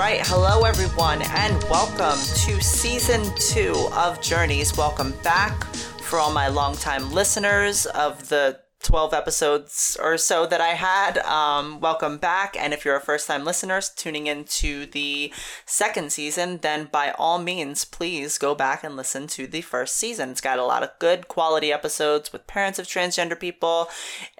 [0.00, 4.74] right, hello everyone, and welcome to season two of Journeys.
[4.74, 5.62] Welcome back
[6.04, 11.18] for all my longtime listeners of the 12 episodes or so that I had.
[11.18, 12.56] Um, welcome back.
[12.58, 15.34] And if you're a first time listener tuning into the
[15.66, 20.30] second season, then by all means, please go back and listen to the first season.
[20.30, 23.90] It's got a lot of good quality episodes with parents of transgender people,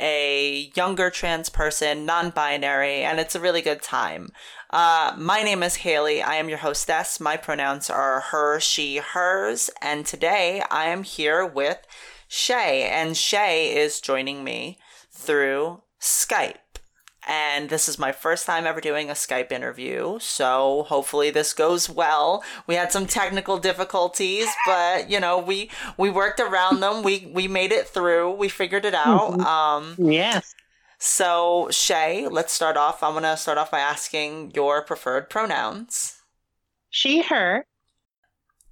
[0.00, 4.32] a younger trans person, non binary, and it's a really good time.
[4.70, 6.22] Uh, my name is Haley.
[6.22, 7.18] I am your hostess.
[7.18, 11.78] My pronouns are her, she, hers, and today I am here with
[12.28, 14.78] Shay, and Shay is joining me
[15.10, 16.54] through Skype.
[17.26, 21.90] And this is my first time ever doing a Skype interview, so hopefully this goes
[21.90, 22.42] well.
[22.66, 27.02] We had some technical difficulties, but you know, we we worked around them.
[27.02, 28.32] We we made it through.
[28.32, 29.32] We figured it out.
[29.32, 29.40] Mm-hmm.
[29.40, 30.54] Um Yes.
[31.00, 33.02] So Shay, let's start off.
[33.02, 36.20] I'm gonna start off by asking your preferred pronouns.
[36.90, 37.64] She, her.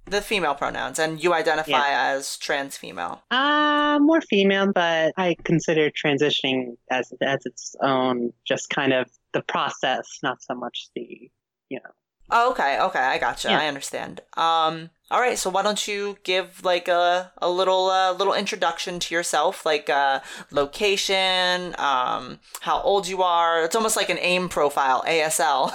[0.05, 3.23] The female pronouns, and you identify as trans female.
[3.29, 9.41] Uh, more female, but I consider transitioning as as its own, just kind of the
[9.43, 11.29] process, not so much the,
[11.69, 11.91] you know.
[12.31, 13.49] Oh, okay, okay, I gotcha.
[13.49, 13.59] Yeah.
[13.59, 14.21] I understand.
[14.37, 15.37] Um, all right.
[15.37, 19.89] So why don't you give like a a little uh, little introduction to yourself, like
[19.89, 20.19] uh,
[20.51, 23.63] location, um, how old you are.
[23.63, 25.71] It's almost like an AIM profile, ASL.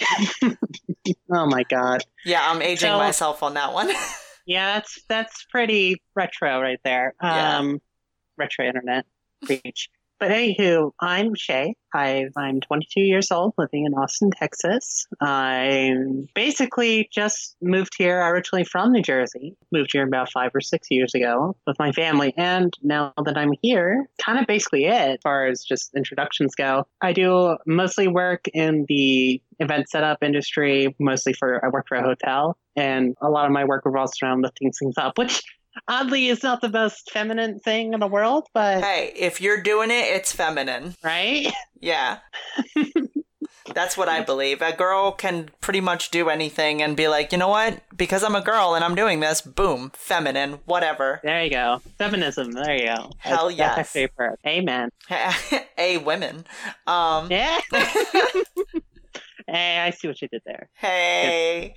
[1.30, 2.02] Oh my god.
[2.24, 3.90] yeah, I'm aging So- myself on that one.
[4.48, 7.14] Yeah, that's that's pretty retro right there.
[7.20, 7.58] Yeah.
[7.58, 7.80] Um,
[8.38, 9.04] retro internet
[9.48, 9.88] reach.
[10.18, 11.74] But anywho, I'm Shay.
[11.94, 15.06] I, I'm 22 years old, living in Austin, Texas.
[15.20, 15.92] I
[16.34, 19.56] basically just moved here originally from New Jersey.
[19.72, 22.32] Moved here about five or six years ago with my family.
[22.36, 26.86] And now that I'm here, kind of basically it as far as just introductions go.
[27.02, 32.02] I do mostly work in the event setup industry, mostly for, I work for a
[32.02, 32.56] hotel.
[32.74, 35.42] And a lot of my work revolves around lifting things up, which
[35.88, 39.90] oddly is not the most feminine thing in the world, but hey, if you're doing
[39.90, 40.94] it, it's feminine.
[41.02, 41.52] right?
[41.80, 42.18] Yeah.
[43.74, 44.62] That's what I believe.
[44.62, 47.80] A girl can pretty much do anything and be like, you know what?
[47.96, 51.20] Because I'm a girl and I'm doing this, boom, feminine, whatever.
[51.24, 51.82] There you go.
[51.98, 52.52] Feminism.
[52.52, 53.10] There you go.
[53.18, 53.92] Hell That's- that's my yes.
[53.92, 54.38] favorite.
[54.46, 54.90] Amen.
[55.78, 56.44] a women.
[56.86, 57.58] Um, Yeah.
[59.46, 60.68] hey, I see what you did there.
[60.74, 61.74] hey.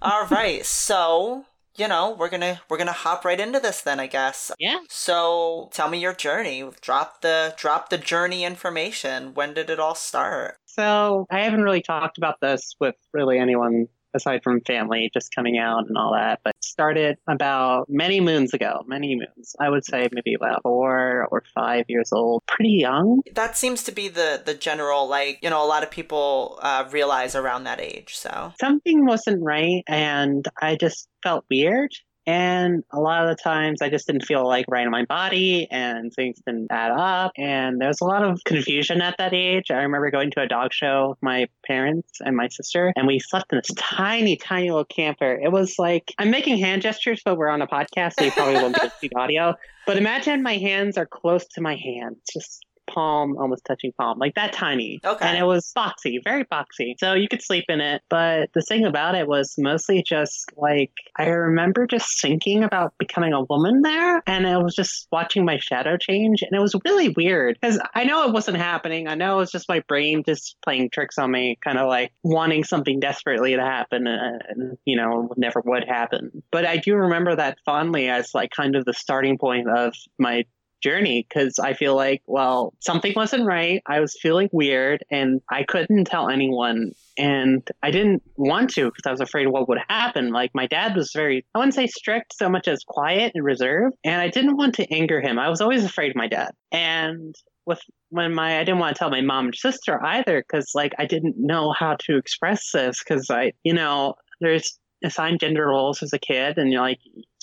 [0.00, 0.64] All right.
[0.64, 1.44] So,
[1.76, 4.50] you know, we're going to we're going to hop right into this then, I guess.
[4.58, 4.80] Yeah.
[4.88, 6.64] So, tell me your journey.
[6.80, 9.34] Drop the drop the journey information.
[9.34, 10.56] When did it all start?
[10.66, 15.58] So I haven't really talked about this with really anyone aside from family, just coming
[15.58, 16.40] out and all that.
[16.44, 18.82] But started about many moons ago.
[18.86, 19.54] Many moons.
[19.60, 22.42] I would say maybe about four or five years old.
[22.46, 23.22] Pretty young.
[23.34, 26.88] That seems to be the the general like, you know, a lot of people uh,
[26.90, 28.16] realize around that age.
[28.16, 31.92] So, something wasn't right and I just felt weird.
[32.26, 35.66] And a lot of the times I just didn't feel like right in my body
[35.70, 37.32] and things didn't add up.
[37.36, 39.70] And there was a lot of confusion at that age.
[39.70, 43.18] I remember going to a dog show with my parents and my sister, and we
[43.18, 45.32] slept in this tiny, tiny little camper.
[45.32, 48.54] It was like, I'm making hand gestures, but we're on a podcast, so you probably
[48.54, 49.54] won't be able to see the audio.
[49.86, 54.34] But imagine my hands are close to my hands, just palm, almost touching palm, like
[54.34, 55.00] that tiny.
[55.04, 55.26] Okay.
[55.26, 56.94] And it was boxy, very boxy.
[56.98, 58.02] So you could sleep in it.
[58.08, 63.32] But the thing about it was mostly just like, I remember just thinking about becoming
[63.32, 64.22] a woman there.
[64.26, 66.42] And I was just watching my shadow change.
[66.42, 69.08] And it was really weird because I know it wasn't happening.
[69.08, 72.12] I know it was just my brain just playing tricks on me, kind of like
[72.22, 74.06] wanting something desperately to happen.
[74.06, 76.42] uh, And, you know, never would happen.
[76.50, 80.44] But I do remember that fondly as like kind of the starting point of my
[80.82, 83.82] journey because I feel like, well, something wasn't right.
[83.86, 86.92] I was feeling weird and I couldn't tell anyone.
[87.18, 90.32] And I didn't want to because I was afraid what would happen.
[90.32, 93.96] Like, my dad was very, I wouldn't say strict so much as quiet and reserved.
[94.04, 95.38] And I didn't want to anger him.
[95.38, 96.52] I was always afraid of my dad.
[96.70, 97.34] And
[97.66, 97.80] with
[98.10, 101.06] when my I didn't want to tell my mom and sister either because like I
[101.06, 106.12] didn't know how to express this because I you know there's assigned gender roles as
[106.12, 106.98] a kid and you're like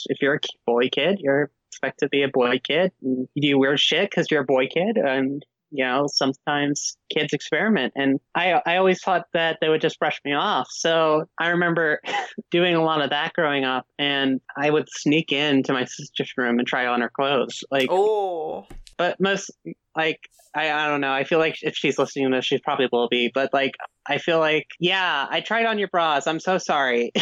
[0.06, 3.60] if you're a boy kid you're expected to be a boy kid and you do
[3.60, 8.60] weird shit because you're a boy kid and you know sometimes kids experiment and I
[8.66, 12.02] I always thought that they would just brush me off so I remember
[12.52, 16.58] doing a lot of that growing up and I would sneak into my sister's room
[16.58, 18.66] and try on her clothes like Oh.
[18.98, 19.52] but most
[19.96, 20.20] like
[20.56, 21.12] I, I don't know.
[21.14, 23.30] I feel like if she's listening to this, she probably will be.
[23.32, 23.76] But like,
[24.08, 26.26] I feel like, yeah, I tried on your bras.
[26.26, 27.12] I'm so sorry.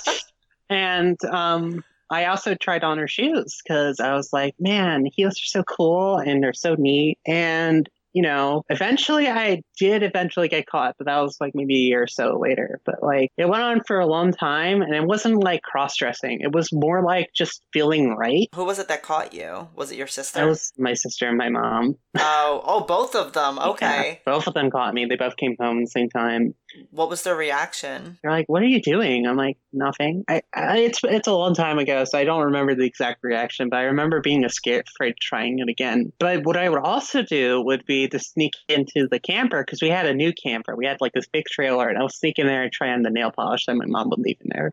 [0.70, 5.46] and um, I also tried on her shoes because I was like, man, heels are
[5.46, 7.18] so cool and they're so neat.
[7.26, 11.78] And you know, eventually I did eventually get caught, but that was like maybe a
[11.78, 12.80] year or so later.
[12.84, 16.40] But like it went on for a long time and it wasn't like cross dressing.
[16.40, 18.48] It was more like just feeling right.
[18.54, 19.68] Who was it that caught you?
[19.74, 20.42] Was it your sister?
[20.42, 21.96] It was my sister and my mom.
[22.18, 23.58] Oh, oh, both of them.
[23.72, 24.20] Okay.
[24.26, 25.06] Yeah, both of them caught me.
[25.06, 26.54] They both came home at the same time.
[26.90, 28.18] What was their reaction?
[28.22, 31.54] They're like, "What are you doing?" I'm like, "Nothing." I, I, it's it's a long
[31.54, 35.14] time ago, so I don't remember the exact reaction, but I remember being scared, afraid
[35.20, 36.12] trying it again.
[36.18, 39.88] But what I would also do would be to sneak into the camper because we
[39.88, 40.76] had a new camper.
[40.76, 43.10] We had like this big trailer, and I was sneaking in there and trying the
[43.10, 44.72] nail polish that my mom would leave in there.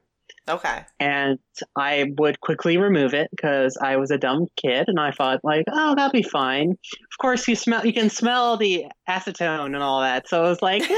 [0.49, 0.83] Okay.
[0.99, 1.37] And
[1.75, 5.65] I would quickly remove it because I was a dumb kid and I thought like,
[5.71, 6.71] oh, that'll be fine.
[6.71, 10.27] Of course you smell you can smell the acetone and all that.
[10.27, 10.83] So it was like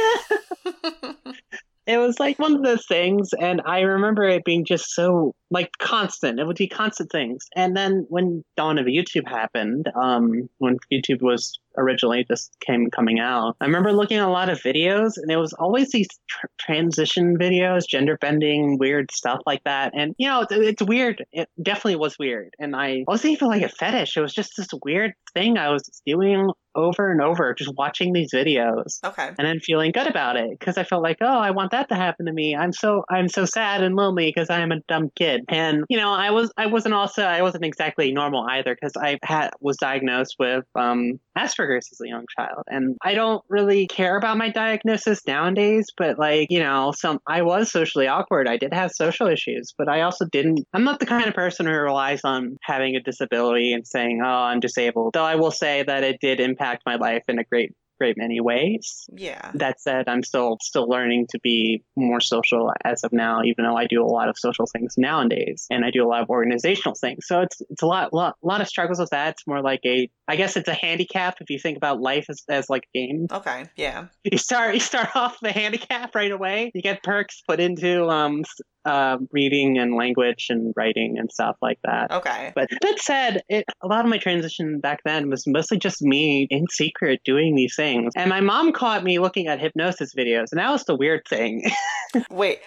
[1.86, 5.71] it was like one of those things and I remember it being just so like
[5.80, 6.39] constant.
[6.39, 7.47] It would be constant things.
[7.56, 13.19] And then when dawn of YouTube happened, um, when YouTube was originally just came coming
[13.19, 16.47] out, I remember looking at a lot of videos, and it was always these tr-
[16.59, 19.94] transition videos, gender bending, weird stuff like that.
[19.95, 21.25] And you know, it's, it's weird.
[21.31, 22.53] It definitely was weird.
[22.59, 24.18] And I wasn't even like a fetish.
[24.18, 28.31] It was just this weird thing I was doing over and over, just watching these
[28.33, 29.00] videos.
[29.03, 29.27] Okay.
[29.27, 31.95] And then feeling good about it because I felt like, oh, I want that to
[31.95, 32.56] happen to me.
[32.56, 35.41] I'm so I'm so sad and lonely because I am a dumb kid.
[35.50, 39.19] And you know, I was I wasn't also I wasn't exactly normal either because I
[39.23, 44.18] had was diagnosed with um, Asperger's as a young child, and I don't really care
[44.18, 45.88] about my diagnosis nowadays.
[45.95, 48.47] But like you know, some I was socially awkward.
[48.47, 50.65] I did have social issues, but I also didn't.
[50.73, 54.27] I'm not the kind of person who relies on having a disability and saying, "Oh,
[54.27, 57.73] I'm disabled." Though I will say that it did impact my life in a great
[58.01, 59.07] great many ways.
[59.15, 59.51] Yeah.
[59.53, 63.77] That said, I'm still still learning to be more social as of now, even though
[63.77, 66.95] I do a lot of social things nowadays, and I do a lot of organizational
[66.95, 67.27] things.
[67.27, 69.35] So it's it's a lot lot lot of struggles with that.
[69.35, 72.41] It's more like a I guess it's a handicap if you think about life as,
[72.49, 73.27] as like a game.
[73.31, 73.65] Okay.
[73.75, 74.07] Yeah.
[74.23, 76.71] You start you start off the handicap right away.
[76.73, 78.43] You get perks put into um
[78.86, 82.12] uh, reading and language and writing and stuff like that.
[82.12, 82.51] Okay.
[82.56, 86.48] But that said, it, a lot of my transition back then was mostly just me
[86.50, 88.13] in secret doing these things.
[88.16, 91.63] And my mom caught me looking at hypnosis videos, and that was the weird thing.
[92.31, 92.60] Wait,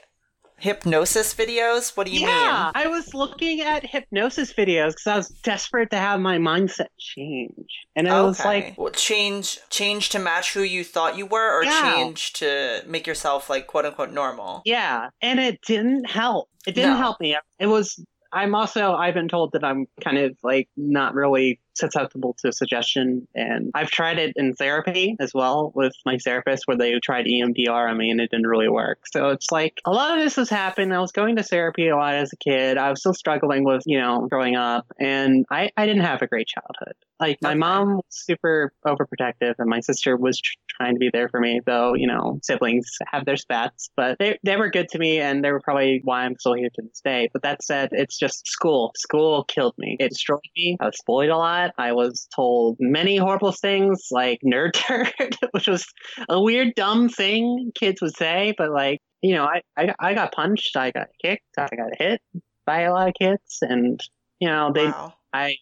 [0.58, 1.96] hypnosis videos?
[1.96, 2.72] What do you yeah, mean?
[2.74, 7.68] I was looking at hypnosis videos because I was desperate to have my mindset change.
[7.96, 11.64] And it was like, well, change change to match who you thought you were, or
[11.64, 11.94] Yeah.
[11.94, 14.62] change to make yourself like quote unquote normal.
[14.64, 15.10] yeah.
[15.20, 16.48] And it didn't help.
[16.66, 16.96] It didn't No.
[16.98, 17.36] help me.
[17.58, 18.02] It was,
[18.32, 23.26] I'm also, I've been told that I'm kind of like not really susceptible to suggestion.
[23.34, 27.90] And I've tried it in therapy as well with my therapist where they tried EMDR
[27.90, 29.00] on me and it didn't really work.
[29.10, 30.94] So it's like a lot of this has happened.
[30.94, 32.78] I was going to therapy a lot as a kid.
[32.78, 36.26] I was still struggling with, you know, growing up and I, I didn't have a
[36.26, 36.94] great childhood.
[37.20, 41.28] Like my mom was super overprotective and my sister was tr- trying to be there
[41.28, 44.98] for me though, you know, siblings have their spats, but they, they were good to
[44.98, 47.30] me and they were probably why I'm still here to this day.
[47.32, 48.92] But that said, it's just school.
[48.96, 49.96] School killed me.
[50.00, 50.76] It destroyed me.
[50.80, 51.63] I was bullied a lot.
[51.78, 55.86] I was told many horrible things like nerd turd, which was
[56.28, 60.32] a weird, dumb thing kids would say, but like, you know, I, I, I got
[60.32, 62.20] punched, I got kicked, I got hit
[62.66, 64.00] by a lot of kids and,
[64.40, 65.14] you know, they, wow.
[65.32, 65.56] I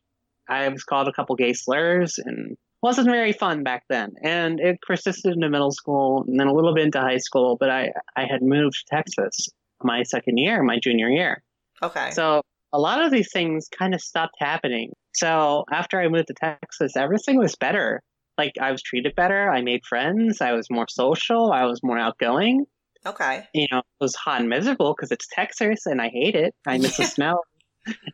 [0.48, 4.14] I was called a couple gay slurs and wasn't very fun back then.
[4.22, 7.70] And it persisted into middle school and then a little bit into high school, but
[7.70, 9.48] I, I had moved to Texas
[9.82, 11.42] my second year, my junior year.
[11.82, 12.10] Okay.
[12.10, 14.92] So a lot of these things kind of stopped happening.
[15.14, 18.02] So after I moved to Texas, everything was better.
[18.38, 21.98] Like I was treated better, I made friends, I was more social, I was more
[21.98, 22.64] outgoing.
[23.04, 23.46] okay.
[23.52, 26.54] You know, it was hot and miserable because it's Texas and I hate it.
[26.66, 27.44] I miss the smell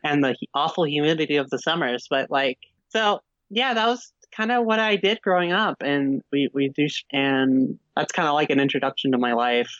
[0.03, 2.07] and the awful humidity of the summers.
[2.09, 2.57] But like,
[2.89, 6.87] so yeah, that was kind of what I did growing up, and we we do,
[7.11, 9.71] and that's kind of like an introduction to my life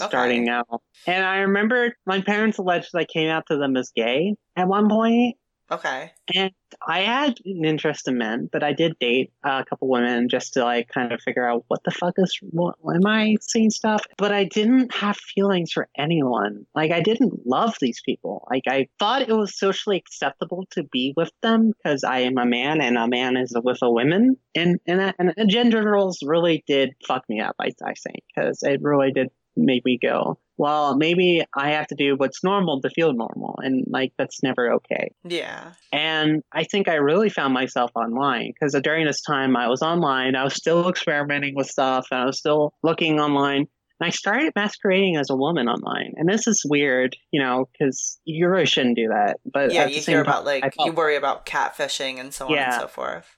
[0.00, 0.08] Okay.
[0.08, 0.64] starting now.
[1.06, 4.88] And I remember my parents alleged I came out to them as gay at one
[4.88, 5.36] point,
[5.70, 6.12] Okay.
[6.34, 6.50] and
[6.86, 10.64] I had an interest in men, but I did date a couple women just to
[10.64, 14.02] like kind of figure out what the fuck is what am I seeing stuff.
[14.16, 16.66] But I didn't have feelings for anyone.
[16.74, 18.46] Like I didn't love these people.
[18.50, 22.46] Like I thought it was socially acceptable to be with them because I am a
[22.46, 24.36] man and a man is with a woman.
[24.54, 27.56] And and, and gender roles really did fuck me up.
[27.60, 30.38] I I think because it really did make me go.
[30.56, 34.74] Well, maybe I have to do what's normal to feel normal, and like that's never
[34.74, 35.14] okay.
[35.24, 35.72] Yeah.
[35.90, 40.36] And I think I really found myself online because during this time I was online,
[40.36, 43.68] I was still experimenting with stuff and I was still looking online.
[44.00, 46.12] And I started masquerading as a woman online.
[46.16, 49.38] And this is weird, you know, because you really shouldn't do that.
[49.50, 52.58] But Yeah, you hear time, about like felt, you worry about catfishing and so on
[52.58, 53.36] and so forth.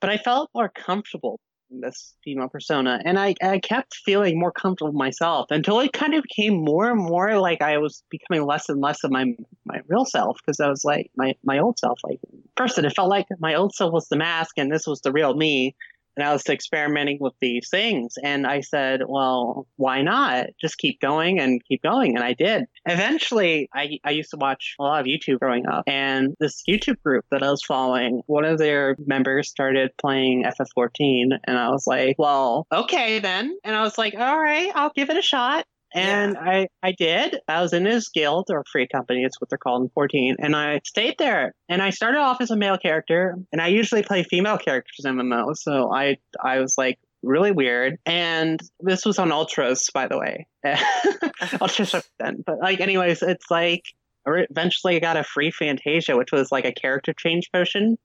[0.00, 1.38] but I felt more comfortable
[1.80, 3.00] this female persona.
[3.04, 7.00] And I, I kept feeling more comfortable myself until it kind of became more and
[7.00, 10.68] more like I was becoming less and less of my my real self because I
[10.68, 12.00] was like my, my old self.
[12.04, 12.20] Like
[12.56, 15.34] first it felt like my old self was the mask and this was the real
[15.34, 15.74] me
[16.16, 18.14] and I was experimenting with these things.
[18.22, 20.46] And I said, well, why not?
[20.60, 22.16] Just keep going and keep going.
[22.16, 22.64] And I did.
[22.86, 25.84] Eventually, I, I used to watch a lot of YouTube growing up.
[25.86, 31.38] And this YouTube group that I was following, one of their members started playing FF14.
[31.44, 33.56] And I was like, well, okay then.
[33.64, 35.66] And I was like, all right, I'll give it a shot.
[35.94, 36.50] And yeah.
[36.50, 37.38] I, I did.
[37.48, 39.24] I was in his guild or free company.
[39.24, 40.36] It's what they're called in 14.
[40.38, 41.54] And I stayed there.
[41.68, 43.36] And I started off as a male character.
[43.52, 45.56] And I usually play female characters in MMO.
[45.56, 47.98] So I, I was like really weird.
[48.06, 50.46] And this was on Ultros, by the way.
[50.66, 52.42] Ultros then.
[52.46, 53.82] But like, anyways, it's like
[54.26, 57.96] eventually I got a free Fantasia, which was like a character change potion.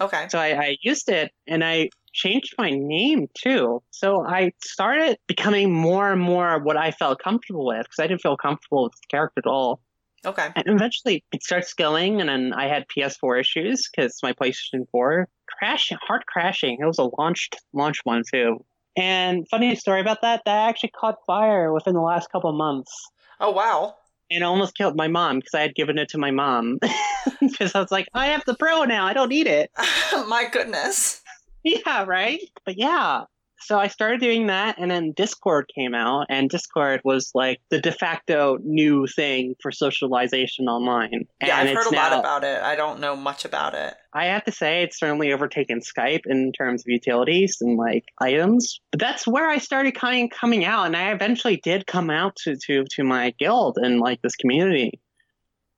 [0.00, 0.26] Okay.
[0.28, 3.82] So I, I used it and I changed my name too.
[3.90, 8.22] So I started becoming more and more what I felt comfortable with because I didn't
[8.22, 9.80] feel comfortable with the character at all.
[10.24, 10.48] Okay.
[10.56, 15.28] And eventually it starts going, and then I had PS4 issues because my PlayStation 4
[15.46, 16.78] crashing, hard crashing.
[16.80, 18.64] It was a launched launch one too.
[18.96, 22.92] And funny story about that, that actually caught fire within the last couple of months.
[23.38, 23.94] Oh wow!
[24.30, 26.78] And almost killed my mom because I had given it to my mom
[27.40, 29.70] because I was like, I have the Pro now, I don't need it.
[30.28, 31.22] my goodness.
[31.62, 32.40] yeah, right?
[32.64, 33.24] But yeah.
[33.66, 37.80] So I started doing that, and then Discord came out, and Discord was like the
[37.80, 41.26] de facto new thing for socialization online.
[41.42, 42.62] Yeah, and I've heard a now, lot about it.
[42.62, 43.94] I don't know much about it.
[44.12, 48.78] I have to say, it's certainly overtaken Skype in terms of utilities and like items.
[48.92, 52.36] But that's where I started kind of coming out, and I eventually did come out
[52.44, 55.00] to to to my guild and like this community.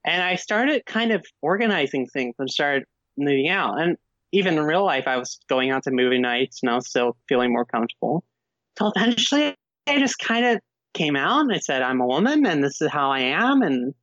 [0.04, 2.84] And I started kind of organizing things and started
[3.16, 3.80] moving out.
[3.80, 3.96] And
[4.32, 7.16] even in real life, I was going out to movie nights and I was still
[7.28, 8.24] feeling more comfortable.
[8.78, 9.54] So eventually,
[9.86, 10.60] I just kind of
[10.94, 13.62] came out and I said, I'm a woman and this is how I am.
[13.62, 13.94] And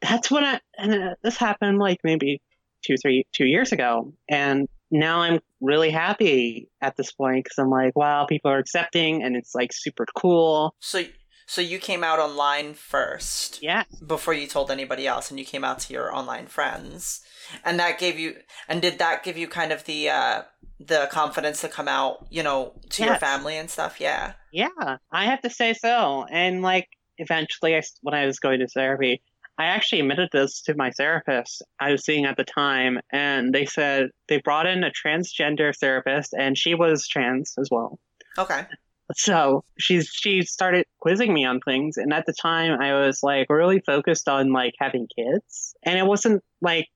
[0.00, 2.40] that's what I, and uh, this happened like maybe
[2.84, 4.12] two, three, two years ago.
[4.28, 9.22] And now I'm really happy at this point because I'm like, wow, people are accepting
[9.22, 10.74] and it's like super cool.
[10.80, 11.04] So,
[11.48, 13.62] so you came out online first.
[13.62, 13.84] Yeah.
[14.06, 17.22] Before you told anybody else and you came out to your online friends
[17.64, 18.36] and that gave you
[18.68, 20.42] and did that give you kind of the uh
[20.80, 23.08] the confidence to come out you know to yes.
[23.08, 26.88] your family and stuff yeah yeah i have to say so and like
[27.18, 29.22] eventually I, when i was going to therapy
[29.58, 33.66] i actually admitted this to my therapist i was seeing at the time and they
[33.66, 37.98] said they brought in a transgender therapist and she was trans as well
[38.38, 38.66] okay
[39.14, 43.46] so she's she started quizzing me on things and at the time i was like
[43.48, 46.86] really focused on like having kids and it wasn't like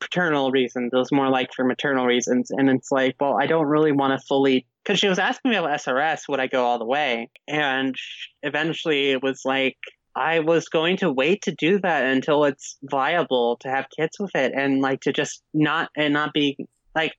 [0.00, 0.90] paternal reasons.
[0.92, 2.50] It was more like for maternal reasons.
[2.50, 5.56] And it's like, well, I don't really want to fully, because she was asking me
[5.56, 7.30] about SRS, would I go all the way?
[7.48, 7.94] And
[8.42, 9.76] eventually it was like,
[10.14, 14.32] I was going to wait to do that until it's viable to have kids with
[14.34, 16.58] it and like to just not, and not be
[16.94, 17.14] like,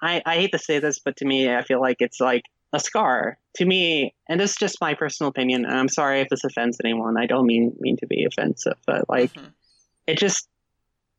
[0.00, 2.80] I, I hate to say this, but to me, I feel like it's like a
[2.80, 4.14] scar to me.
[4.28, 5.64] And this is just my personal opinion.
[5.64, 7.16] And I'm sorry if this offends anyone.
[7.18, 9.48] I don't mean, mean to be offensive, but like, mm-hmm.
[10.06, 10.48] it just,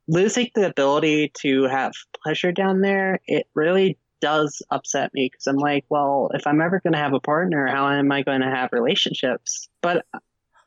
[0.07, 1.93] losing the ability to have
[2.23, 6.79] pleasure down there, it really does upset me because I'm like, well, if I'm ever
[6.79, 9.69] going to have a partner, how am I going to have relationships?
[9.81, 10.05] But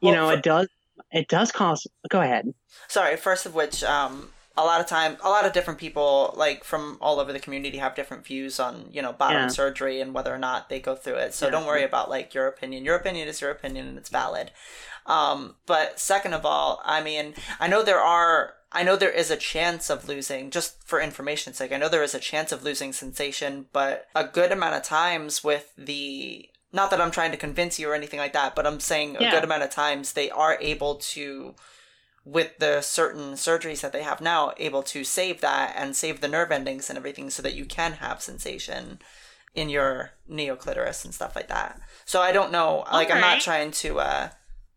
[0.01, 0.69] you well, know, for- it does
[1.11, 1.87] it does cause.
[2.09, 2.53] Go ahead.
[2.89, 3.17] Sorry.
[3.17, 6.97] First of which, um, a lot of time, a lot of different people, like from
[7.01, 9.49] all over the community, have different views on you know bottom yeah.
[9.49, 11.35] surgery and whether or not they go through it.
[11.35, 11.51] So yeah.
[11.51, 12.85] don't worry about like your opinion.
[12.85, 14.51] Your opinion is your opinion and it's valid.
[15.07, 19.31] Um, but second of all, I mean, I know there are I know there is
[19.31, 22.65] a chance of losing, just for information's sake, I know there is a chance of
[22.65, 27.37] losing sensation, but a good amount of times with the not that I'm trying to
[27.37, 29.29] convince you or anything like that, but I'm saying yeah.
[29.29, 31.55] a good amount of times they are able to
[32.25, 36.29] with the certain surgeries that they have now able to save that and save the
[36.29, 38.99] nerve endings and everything so that you can have sensation
[39.55, 41.79] in your neoclitoris and stuff like that.
[42.05, 44.29] So I don't know, like I'm not trying to uh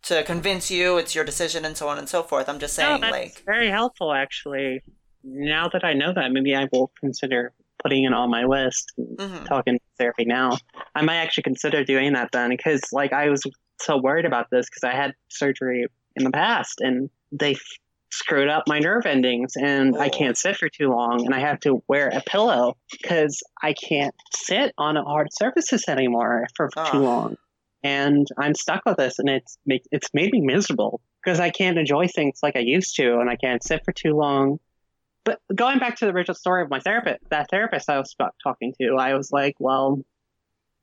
[0.03, 2.47] to convince you it's your decision and so on and so forth.
[2.47, 4.83] I'm just saying, no, like, very helpful actually.
[5.23, 8.93] Now that I know that, maybe I will consider putting it on my list.
[8.99, 9.45] Mm-hmm.
[9.45, 10.57] Talking therapy now,
[10.95, 13.43] I might actually consider doing that then because, like, I was
[13.79, 15.85] so worried about this because I had surgery
[16.15, 17.61] in the past and they f-
[18.09, 19.99] screwed up my nerve endings and oh.
[19.99, 23.73] I can't sit for too long and I have to wear a pillow because I
[23.73, 26.91] can't sit on hard surfaces anymore for oh.
[26.91, 27.37] too long
[27.83, 32.07] and I'm stuck with this, and it's it's made me miserable because I can't enjoy
[32.07, 34.59] things like I used to, and I can't sit for too long.
[35.23, 38.73] But going back to the original story of my therapist, that therapist I was talking
[38.81, 40.01] to, I was like, well,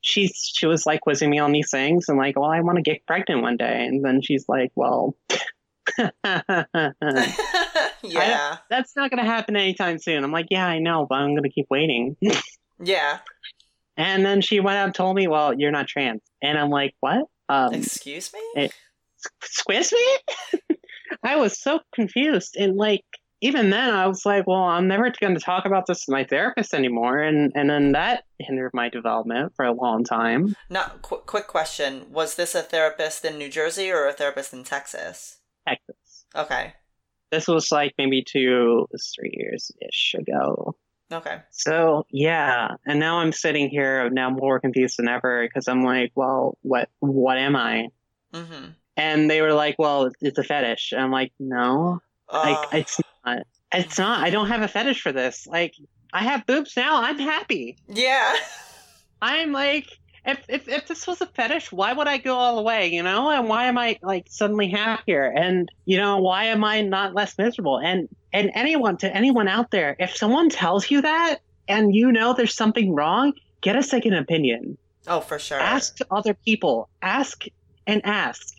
[0.02, 2.82] she's she was like quizzing me on these things and like, well, I want to
[2.82, 5.16] get pregnant one day, and then she's like, well.
[8.02, 8.58] yeah.
[8.70, 10.24] that's not going to happen anytime soon.
[10.24, 12.16] I'm like, yeah, I know, but I'm going to keep waiting.
[12.82, 13.18] yeah.
[13.96, 16.22] And then she went out and told me, well, you're not trans.
[16.42, 17.26] And I'm like, what?
[17.48, 18.62] Um, Excuse me?
[18.62, 18.72] It,
[19.42, 20.60] squiz me?
[21.22, 22.56] I was so confused.
[22.58, 23.04] And like,
[23.40, 26.24] even then, I was like, well, I'm never going to talk about this to my
[26.24, 27.18] therapist anymore.
[27.18, 30.56] And, and then that hindered my development for a long time.
[30.70, 34.64] Now, qu- quick question Was this a therapist in New Jersey or a therapist in
[34.64, 35.38] Texas?
[36.34, 36.72] Okay.
[37.30, 40.76] This was like maybe two, three years ish ago.
[41.12, 41.38] Okay.
[41.50, 46.12] So yeah, and now I'm sitting here now more confused than ever because I'm like,
[46.14, 47.88] well, what what am I?
[48.32, 48.70] Mm-hmm.
[48.96, 50.92] And they were like, well, it's a fetish.
[50.92, 53.38] And I'm like, no, Uh, like it's not.
[53.72, 54.24] It's not.
[54.24, 55.46] I don't have a fetish for this.
[55.46, 55.74] Like
[56.12, 57.02] I have boobs now.
[57.02, 57.76] I'm happy.
[57.88, 58.34] yeah.
[59.22, 59.88] I'm like,
[60.26, 62.88] if, if if this was a fetish, why would I go all the way?
[62.88, 65.25] You know, and why am I like suddenly happier?
[65.25, 67.78] And you know, why am I not less miserable?
[67.78, 71.38] And and anyone to anyone out there, if someone tells you that
[71.69, 74.78] and you know there's something wrong, get a second opinion.
[75.07, 75.61] Oh, for sure.
[75.61, 76.88] Ask other people.
[77.02, 77.45] Ask
[77.87, 78.57] and ask.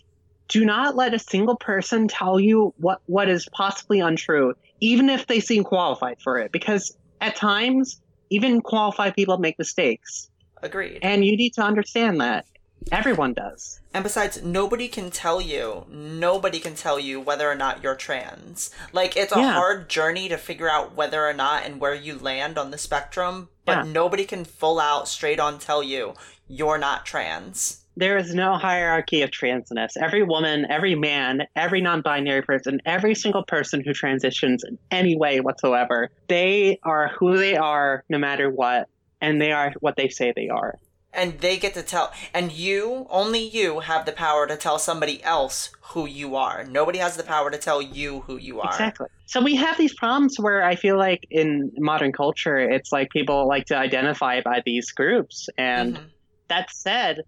[0.48, 5.26] Do not let a single person tell you what what is possibly untrue, even if
[5.26, 10.30] they seem qualified for it, because at times even qualified people make mistakes.
[10.62, 11.00] Agreed.
[11.02, 12.46] And you need to understand that.
[12.92, 13.80] Everyone does.
[13.92, 18.70] And besides, nobody can tell you, nobody can tell you whether or not you're trans.
[18.92, 19.52] Like, it's a Yeah.
[19.54, 23.48] hard journey to figure out whether or not and where you land on the spectrum,
[23.64, 23.92] but Yeah.
[23.92, 26.14] nobody can full out, straight on tell you
[26.48, 27.78] you're not trans.
[27.98, 29.96] There is no hierarchy of transness.
[29.98, 35.16] Every woman, every man, every non binary person, every single person who transitions in any
[35.16, 38.86] way whatsoever, they are who they are no matter what,
[39.20, 40.78] and they are what they say they are.
[41.12, 45.22] And they get to tell, and you, only you, have the power to tell somebody
[45.24, 46.64] else who you are.
[46.64, 48.70] Nobody has the power to tell you who you are.
[48.70, 49.06] Exactly.
[49.24, 53.48] So we have these problems where I feel like in modern culture, it's like people
[53.48, 55.48] like to identify by these groups.
[55.56, 56.04] And Mhm.
[56.48, 57.22] that said,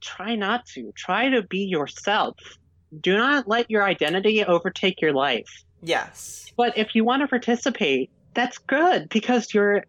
[0.00, 0.92] try not to.
[0.96, 2.36] Try to be yourself.
[3.00, 5.50] Do not let your identity overtake your life.
[5.82, 6.46] Yes.
[6.56, 9.84] But if you want to participate, that's good because you're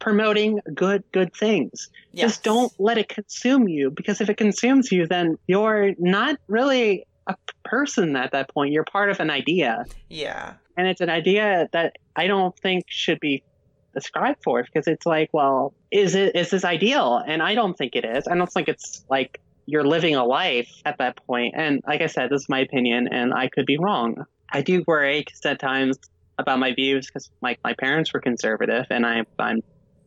[0.00, 1.88] promoting good, good things.
[2.12, 2.30] Yes.
[2.30, 7.06] Just don't let it consume you because if it consumes you, then you're not really
[7.26, 8.72] a person at that point.
[8.72, 9.84] You're part of an idea.
[10.08, 10.54] Yeah.
[10.76, 13.42] And it's an idea that I don't think should be
[13.94, 17.22] ascribed for because it's like, well, is it is this ideal?
[17.24, 18.26] And I don't think it is.
[18.26, 21.54] I don't think it's like you're living a life at that point.
[21.56, 24.24] And like I said, this is my opinion, and I could be wrong.
[24.50, 25.98] I do worry 'cause at times
[26.38, 29.62] about my views because my my parents were conservative, and I I'm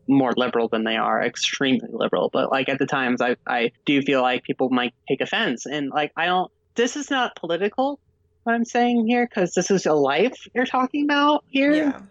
[0.08, 2.30] more liberal than they are, extremely liberal.
[2.32, 5.90] But like at the times, I I do feel like people might take offense, and
[5.90, 6.52] like I don't.
[6.76, 8.00] This is not political.
[8.44, 11.74] What I'm saying here, because this is a life you're talking about here.
[11.74, 12.02] Yeah.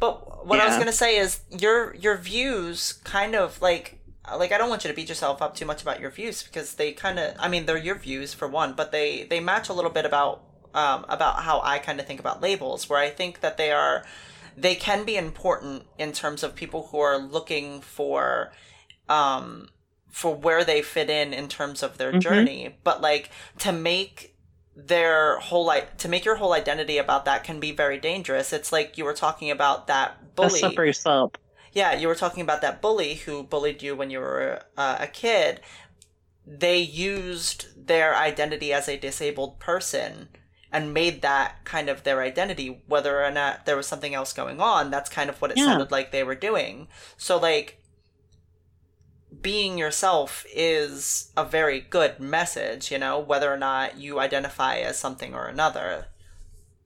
[0.00, 4.00] But what I was gonna say is your your views kind of like
[4.36, 6.74] like I don't want you to beat yourself up too much about your views because
[6.74, 9.72] they kind of I mean they're your views for one, but they they match a
[9.72, 10.42] little bit about
[10.74, 14.04] um, about how I kind of think about labels, where I think that they are
[14.56, 18.52] they can be important in terms of people who are looking for
[19.08, 19.68] um
[20.10, 22.20] for where they fit in in terms of their Mhm.
[22.20, 24.36] journey, but like to make
[24.76, 28.52] their whole like to make your whole identity about that can be very dangerous.
[28.52, 30.60] It's like you were talking about that bully.
[30.60, 31.38] slippery slope.
[31.72, 35.06] Yeah, you were talking about that bully who bullied you when you were uh, a
[35.06, 35.60] kid.
[36.46, 40.28] They used their identity as a disabled person
[40.72, 44.60] and made that kind of their identity, whether or not there was something else going
[44.60, 44.90] on.
[44.90, 45.66] That's kind of what it Yeah.
[45.66, 46.88] sounded like they were doing.
[47.16, 47.78] So, like,
[49.40, 54.98] being yourself is a very good message, you know, whether or not you identify as
[54.98, 56.06] something or another.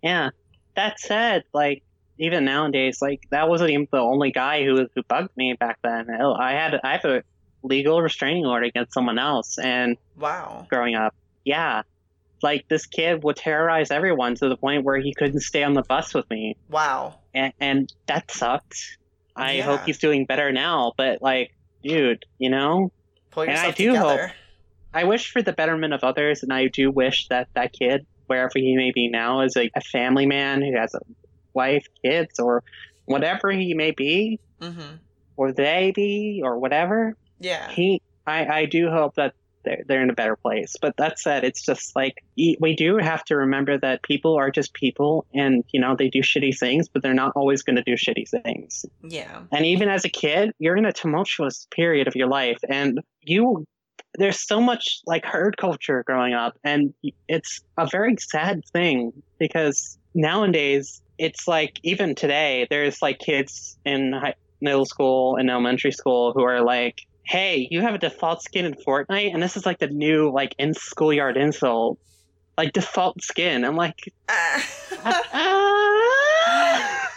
[0.03, 0.31] Yeah.
[0.77, 1.83] That said, like
[2.19, 6.07] even nowadays, like that wasn't even the only guy who who bugged me back then.
[6.11, 7.23] I had I have a
[7.63, 10.67] legal restraining order against someone else, and Wow.
[10.71, 11.83] growing up, yeah,
[12.47, 15.83] like this kid would terrorize everyone to the point where he couldn't stay on the
[15.83, 17.19] bus with me, Wow.
[17.35, 18.99] and, and that sucked.
[19.35, 19.65] I Yeah.
[19.65, 22.93] hope he's doing better now, but like, dude, you know,
[23.33, 24.33] Pull And I yourself do together.
[24.95, 28.53] I wish for the betterment of others, and I do wish that that kid, wherever
[28.55, 31.01] he may be now, is a, a family man who has a
[31.53, 32.63] wife, kids, or
[33.07, 34.95] whatever he may be, Mm-hmm.
[35.37, 37.15] or they be, or whatever.
[37.41, 37.69] Yeah.
[37.71, 39.35] He, I, I do hope that
[39.67, 40.77] they're, they're in a better place.
[40.81, 44.73] But that said, it's just like we do have to remember that people are just
[44.73, 47.95] people and, you know, they do shitty things, but they're not always going to do
[47.95, 48.87] shitty things.
[49.03, 49.43] Yeah.
[49.53, 53.67] And even as a kid, you're in a tumultuous period of your life and you
[54.19, 56.95] there's so much like herd culture growing up and
[57.29, 64.15] it's a very sad thing because nowadays it's like even today there's like kids in
[64.15, 68.65] high, middle school and elementary school who are like hey you have a default skin
[68.65, 71.99] in fortnite and this is like the new like in schoolyard insult
[72.57, 74.13] like default skin i'm like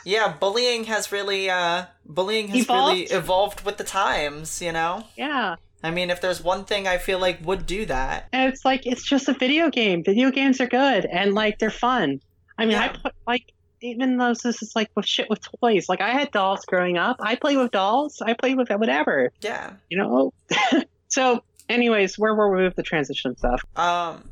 [0.06, 2.93] yeah bullying has really uh bullying has evolved?
[2.93, 6.98] really evolved with the times you know yeah I mean, if there's one thing I
[6.98, 10.04] feel like would do that, and it's like it's just a video game.
[10.04, 12.19] Video games are good and like they're fun.
[12.58, 12.91] I mean, yeah.
[12.93, 15.89] I put like even though this is like with shit with toys.
[15.89, 17.18] Like I had dolls growing up.
[17.20, 18.22] I play with dolls.
[18.22, 19.32] I play with whatever.
[19.42, 19.74] Yeah.
[19.89, 20.34] You know.
[21.08, 23.62] so, anyways, where were we with the transition stuff?
[23.76, 24.30] Um,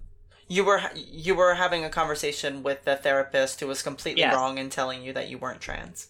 [0.48, 4.36] you were you were having a conversation with the therapist who was completely yes.
[4.36, 6.08] wrong in telling you that you weren't trans.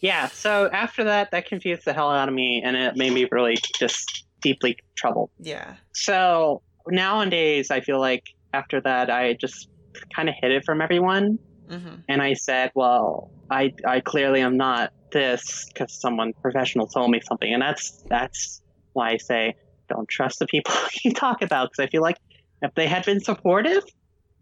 [0.00, 0.28] Yeah.
[0.28, 3.56] So after that, that confused the hell out of me, and it made me really
[3.78, 5.30] just deeply troubled.
[5.40, 5.74] Yeah.
[5.92, 9.68] So nowadays, I feel like after that, I just
[10.14, 11.38] kind of hid it from everyone.
[11.68, 11.94] Mm-hmm.
[12.08, 17.20] And I said, well, I, I clearly am not this because someone professional told me
[17.20, 17.52] something.
[17.52, 19.56] And that's, that's why I say
[19.88, 21.70] don't trust the people you talk about.
[21.70, 22.18] Because I feel like
[22.62, 23.84] if they had been supportive,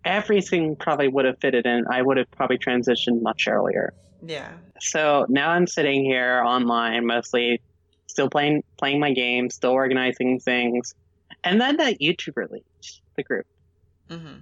[0.05, 1.85] everything probably would have fitted in.
[1.91, 3.93] I would have probably transitioned much earlier.
[4.25, 4.53] Yeah.
[4.81, 7.61] So now I'm sitting here online, mostly
[8.07, 10.95] still playing playing my game, still organizing things,
[11.45, 13.47] and then that YouTuber release, the group.
[14.09, 14.39] Mm-hmm.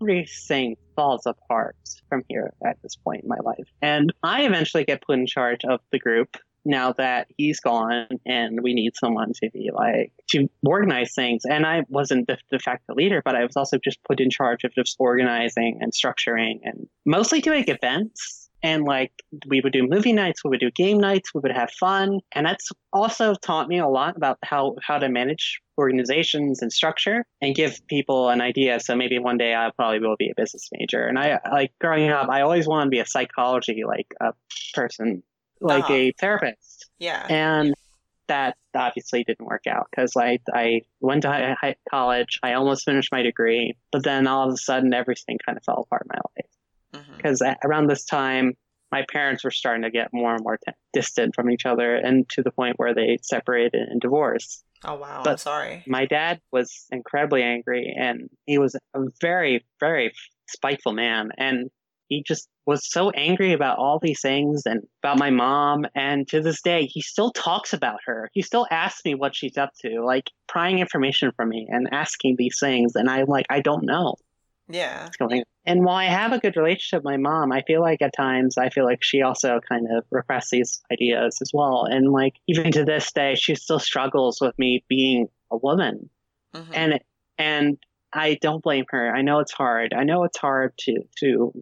[0.00, 1.76] Everything falls apart
[2.08, 5.64] from here at this point in my life, and I eventually get put in charge
[5.64, 10.48] of the group now that he's gone and we need someone to be like to
[10.64, 11.42] organize things.
[11.48, 14.64] And i wasn't the de facto leader but i was also just put in charge
[14.64, 19.12] of just organizing and structuring and mostly doing events and like
[19.46, 22.20] we would do movie nights we would do game nights we would have fun.
[22.34, 27.24] And that's also taught me a lot about how how to manage organizations and structure
[27.40, 28.80] and give people an idea.
[28.80, 31.06] So maybe one day i probably will be a business major.
[31.06, 34.32] And i like growing up i always wanted to be a psychology like a
[34.74, 35.22] person
[35.60, 35.94] like uh-huh.
[35.94, 36.88] a therapist.
[36.98, 37.26] Yeah.
[37.28, 37.74] And
[38.28, 42.38] that obviously didn't work out because I, I went to high, high college.
[42.42, 45.86] I almost finished my degree but then all of a sudden everything kind of fell
[45.86, 46.57] apart in my life
[47.16, 47.66] because mm-hmm.
[47.66, 48.54] around this time
[48.90, 52.28] my parents were starting to get more and more t- distant from each other and
[52.30, 54.64] to the point where they separated and divorced.
[54.84, 55.22] Oh wow.
[55.24, 55.84] But I'm sorry.
[55.86, 60.12] my dad was incredibly angry and he was a very very
[60.48, 61.30] spiteful man.
[61.36, 61.70] And
[62.06, 65.84] he just was so angry about all these things and about my mom.
[65.94, 68.30] And to this day he still talks about her.
[68.32, 72.36] He still asks me what she's up to like prying information from me and asking
[72.38, 72.94] these things.
[72.94, 74.14] And i'm like i don't know
[74.68, 75.08] yeah.
[75.64, 78.56] And while I have a good relationship with my mom, I feel like at times
[78.56, 81.84] I feel like she also kind of repressed these ideas as well.
[81.84, 86.10] And like even to this day, she still struggles with me being a woman.
[86.54, 86.72] Mm-hmm.
[86.74, 87.00] And
[87.38, 87.78] and
[88.12, 89.14] I don't blame her.
[89.14, 89.92] I know it's hard.
[89.94, 91.52] I know it's hard to to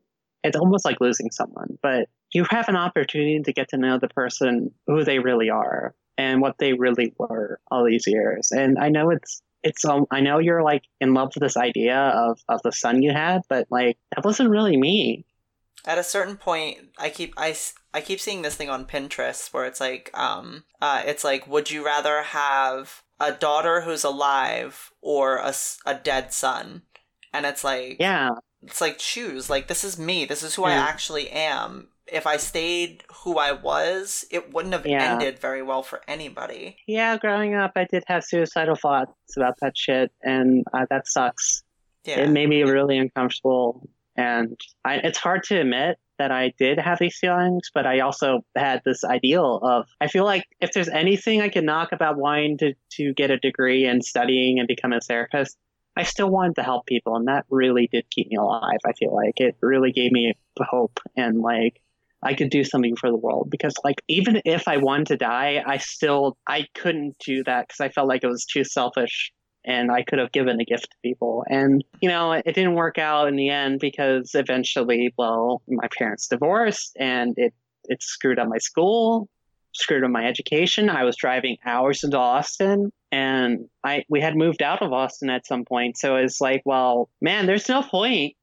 [0.45, 4.09] it's almost like losing someone, but you have an opportunity to get to know the
[4.09, 8.53] person who they really are and what they really were all these years.
[8.53, 11.99] And I know it's it's um I know you're like in love with this idea
[11.99, 15.25] of of the son you had, but like that wasn't really me.
[15.85, 17.57] At a certain point, I keep I,
[17.93, 21.71] I keep seeing this thing on Pinterest where it's like um uh it's like would
[21.71, 26.83] you rather have a daughter who's alive or a, a dead son?
[27.33, 28.31] And it's like yeah,
[28.63, 30.25] it's like choose like this is me.
[30.25, 30.75] This is who yeah.
[30.75, 35.13] I actually am if I stayed who I was, it wouldn't have yeah.
[35.13, 36.77] ended very well for anybody.
[36.87, 41.63] Yeah, growing up, I did have suicidal thoughts about that shit, and uh, that sucks.
[42.05, 42.21] Yeah.
[42.21, 46.99] It made me really uncomfortable, and I, it's hard to admit that I did have
[46.99, 51.43] these feelings, but I also had this ideal of I feel like if there's anything
[51.43, 55.01] I can knock about wanting to, to get a degree and studying and become a
[55.01, 55.59] therapist,
[55.97, 58.79] I still wanted to help people, and that really did keep me alive.
[58.87, 61.81] I feel like it really gave me hope and like
[62.23, 65.63] I could do something for the world because like even if I wanted to die,
[65.65, 69.33] I still I couldn't do that because I felt like it was too selfish
[69.65, 71.45] and I could have given a gift to people.
[71.49, 76.29] And you know, it didn't work out in the end because eventually, well, my parents
[76.29, 77.53] divorced and it
[77.89, 79.29] it screwed up my school,
[79.75, 80.89] screwed up my education.
[80.89, 85.47] I was driving hours into Austin and I we had moved out of Austin at
[85.47, 85.99] some point.
[85.99, 88.35] So it's like, well, man, there's no point.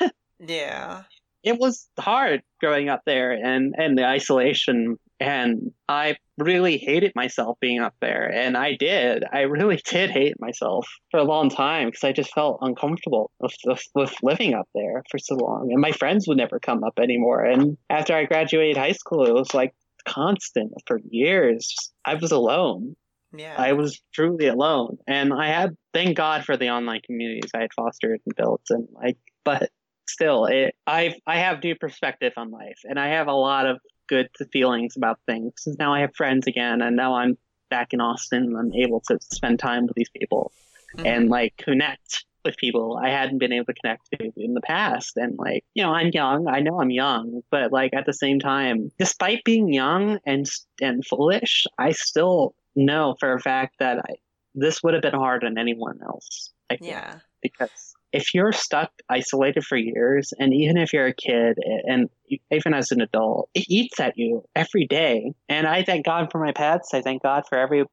[0.38, 1.02] yeah
[1.42, 7.58] it was hard growing up there and and the isolation And I really hated myself
[7.60, 8.30] being up there.
[8.32, 9.24] And I did.
[9.32, 13.56] I really did hate myself for a long time because I just felt uncomfortable with,
[13.64, 15.70] with, with, living up there for so long.
[15.72, 17.44] And my friends would never come up anymore.
[17.44, 19.74] And after I graduated high school, it was like
[20.06, 21.74] constant for years.
[22.04, 22.94] I was alone.
[23.36, 23.56] Yeah.
[23.58, 24.98] I was truly alone.
[25.06, 28.62] And I had, thank God for the online communities I had fostered and built.
[28.70, 29.70] And like, but
[30.08, 33.78] still, it, I've, I have new perspective on life and I have a lot of
[34.08, 35.68] good feelings about things.
[35.78, 37.36] Now I have friends again, and now I'm
[37.70, 38.44] back in Austin.
[38.44, 40.52] And I'm able to spend time with these people
[40.96, 41.06] mm-hmm.
[41.06, 45.16] and like connect with people I hadn't been able to connect to in the past.
[45.16, 46.48] And like, you know, I'm young.
[46.48, 50.48] I know I'm young, but like at the same time, despite being young and
[50.80, 54.14] and foolish, I still know for a fact that I,
[54.54, 56.52] this would have been hard on anyone else.
[56.70, 57.18] I think, yeah.
[57.42, 62.08] Because if you're stuck isolated for years, and even if you're a kid, and
[62.50, 65.32] even as an adult, it eats at you every day.
[65.48, 66.94] And I thank God for my pets.
[66.94, 67.84] I thank God for every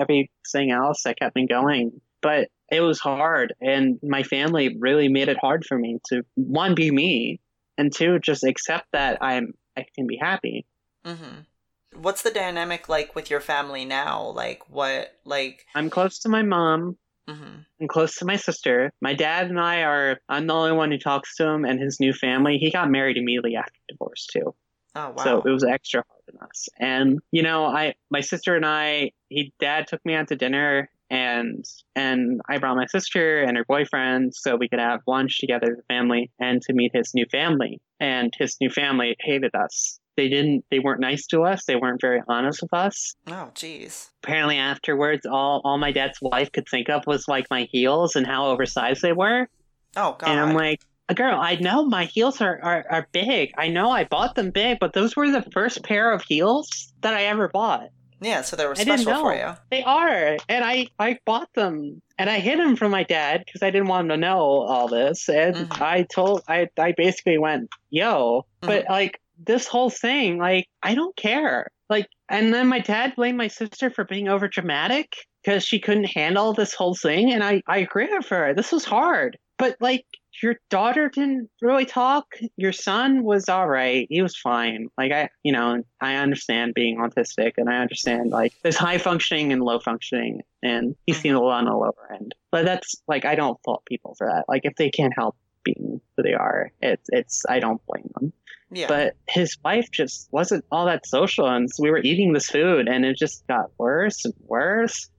[0.00, 2.00] everything else that kept me going.
[2.20, 6.74] But it was hard, and my family really made it hard for me to one
[6.74, 7.40] be me,
[7.78, 10.66] and two just accept that I'm I can be happy.
[11.04, 12.00] Mm-hmm.
[12.00, 14.32] What's the dynamic like with your family now?
[14.34, 15.16] Like what?
[15.24, 16.96] Like I'm close to my mom.
[17.28, 17.60] Mm-hmm.
[17.80, 18.92] I'm close to my sister.
[19.00, 20.20] My dad and I are.
[20.28, 22.58] I'm the only one who talks to him and his new family.
[22.58, 24.54] He got married immediately after divorce too.
[24.94, 25.24] Oh wow!
[25.24, 26.68] So it was extra hard on us.
[26.78, 29.12] And you know, I my sister and I.
[29.28, 31.64] He dad took me out to dinner and
[31.96, 35.78] and I brought my sister and her boyfriend so we could have lunch together as
[35.78, 37.80] a family and to meet his new family.
[38.00, 41.64] And his new family hated us they didn't they weren't nice to us.
[41.64, 43.14] They weren't very honest with us.
[43.28, 47.68] Oh jeez apparently afterwards all all my dad's wife could think of was like my
[47.70, 49.48] heels and how oversized they were.
[49.96, 50.80] Oh god and i'm like
[51.14, 53.52] girl i know my heels are, are are big.
[53.56, 57.14] I know i bought them big but those were the first pair of heels that
[57.14, 57.90] i ever bought.
[58.20, 59.54] Yeah, so they were special for you.
[59.70, 63.62] They are, and I I bought them, and I hid them from my dad because
[63.62, 65.28] I didn't want him to know all this.
[65.28, 65.82] And mm-hmm.
[65.82, 68.66] I told I I basically went, "Yo," mm-hmm.
[68.66, 71.68] but like this whole thing, like, I don't care.
[71.90, 76.04] Like, and then my dad blamed my sister for being over dramatic because she couldn't
[76.04, 77.32] handle this whole thing.
[77.32, 78.54] And I, I agree with her.
[78.54, 79.36] This was hard.
[79.58, 80.04] But, like,
[80.42, 82.26] your daughter didn't really talk.
[82.56, 84.06] Your son was all right.
[84.10, 84.88] He was fine.
[84.98, 89.52] Like, I, you know, I understand being autistic and I understand, like, there's high functioning
[89.52, 90.40] and low functioning.
[90.62, 92.34] And he seemed a lot on the lower end.
[92.50, 94.46] But that's, like, I don't fault people for that.
[94.48, 98.32] Like, if they can't help being who they are, it's, it's, I don't blame them.
[98.74, 98.88] Yeah.
[98.88, 102.88] But his wife just wasn't all that social, and so we were eating this food,
[102.88, 105.10] and it just got worse and worse.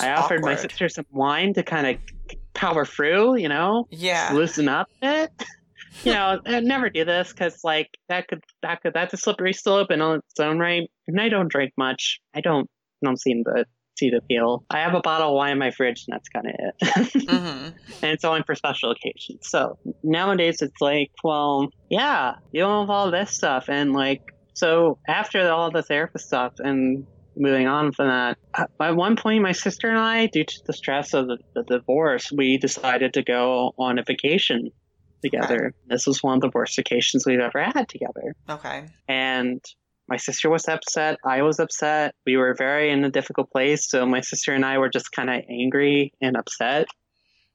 [0.00, 0.42] I offered awkward.
[0.42, 5.06] my sister some wine to kind of power through, you know, yeah, loosen up a
[5.06, 5.30] bit.
[6.04, 9.52] you know, I'd never do this because like that could that could that's a slippery
[9.52, 10.90] slope in its own right.
[11.06, 12.20] And I don't drink much.
[12.34, 12.68] I don't
[13.04, 13.64] don't seem to
[13.98, 14.64] see the appeal.
[14.70, 16.74] I have a bottle of wine in my fridge, and that's kind of it.
[17.28, 17.68] mm-hmm.
[18.02, 19.48] And it's only for special occasions.
[19.48, 24.22] So nowadays, it's like, well, yeah, you don't have all this stuff, and like,
[24.54, 27.06] so after all the therapist stuff and
[27.36, 28.38] moving on from that,
[28.80, 32.32] at one point, my sister and I, due to the stress of the, the divorce,
[32.32, 34.70] we decided to go on a vacation
[35.22, 35.66] together.
[35.66, 35.76] Okay.
[35.88, 38.34] This was one of the worst vacations we've ever had together.
[38.48, 38.86] Okay.
[39.08, 39.64] And
[40.08, 41.18] my sister was upset.
[41.24, 42.14] I was upset.
[42.26, 43.88] We were very in a difficult place.
[43.88, 46.86] So my sister and I were just kind of angry and upset.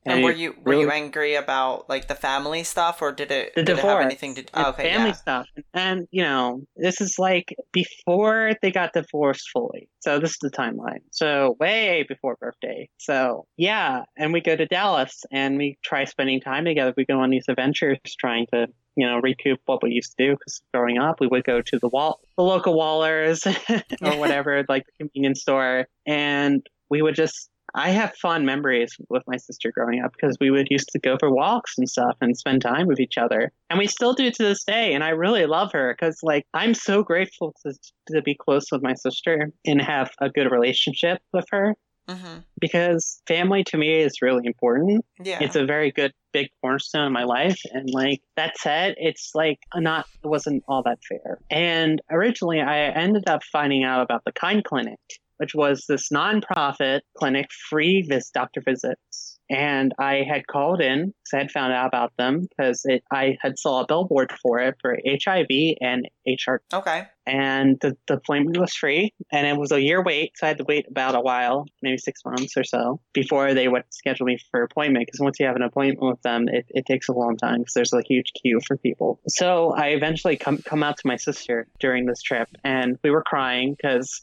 [0.05, 3.31] And, and were you were really, you angry about like the family stuff, or did
[3.31, 5.13] it the did divorce, it have anything to oh, okay family yeah.
[5.13, 5.47] stuff?
[5.73, 9.89] And you know, this is like before they got divorced fully.
[9.99, 11.01] So this is the timeline.
[11.11, 12.89] So way before birthday.
[12.97, 16.93] So yeah, and we go to Dallas and we try spending time together.
[16.95, 20.31] We go on these adventures, trying to you know, recoup what we used to do.
[20.33, 23.45] Because growing up, we would go to the wall, the local Wallers
[24.01, 27.49] or whatever, like the convenience store, and we would just.
[27.75, 31.17] I have fond memories with my sister growing up because we would used to go
[31.19, 34.43] for walks and stuff and spend time with each other, and we still do to
[34.43, 34.93] this day.
[34.93, 37.73] And I really love her because, like, I'm so grateful to
[38.09, 41.75] to be close with my sister and have a good relationship with her.
[42.07, 42.39] Mm-hmm.
[42.59, 45.05] Because family to me is really important.
[45.23, 45.37] Yeah.
[45.41, 47.61] It's a very good big cornerstone in my life.
[47.71, 51.39] And like that said, it's like not, it wasn't all that fair.
[51.49, 54.99] And originally I ended up finding out about the Kind Clinic,
[55.37, 61.33] which was this nonprofit clinic, free vis- doctor visits and I had called in because
[61.33, 64.97] I had found out about them because I had saw a billboard for it for
[65.05, 66.61] HIV and HR.
[66.73, 67.07] Okay.
[67.25, 70.57] And the, the appointment was free, and it was a year wait, so I had
[70.57, 74.37] to wait about a while, maybe six months or so, before they would schedule me
[74.51, 75.05] for appointment.
[75.05, 77.73] Because once you have an appointment with them, it, it takes a long time because
[77.75, 79.21] there's a huge queue for people.
[79.29, 83.23] So I eventually come come out to my sister during this trip, and we were
[83.23, 84.19] crying because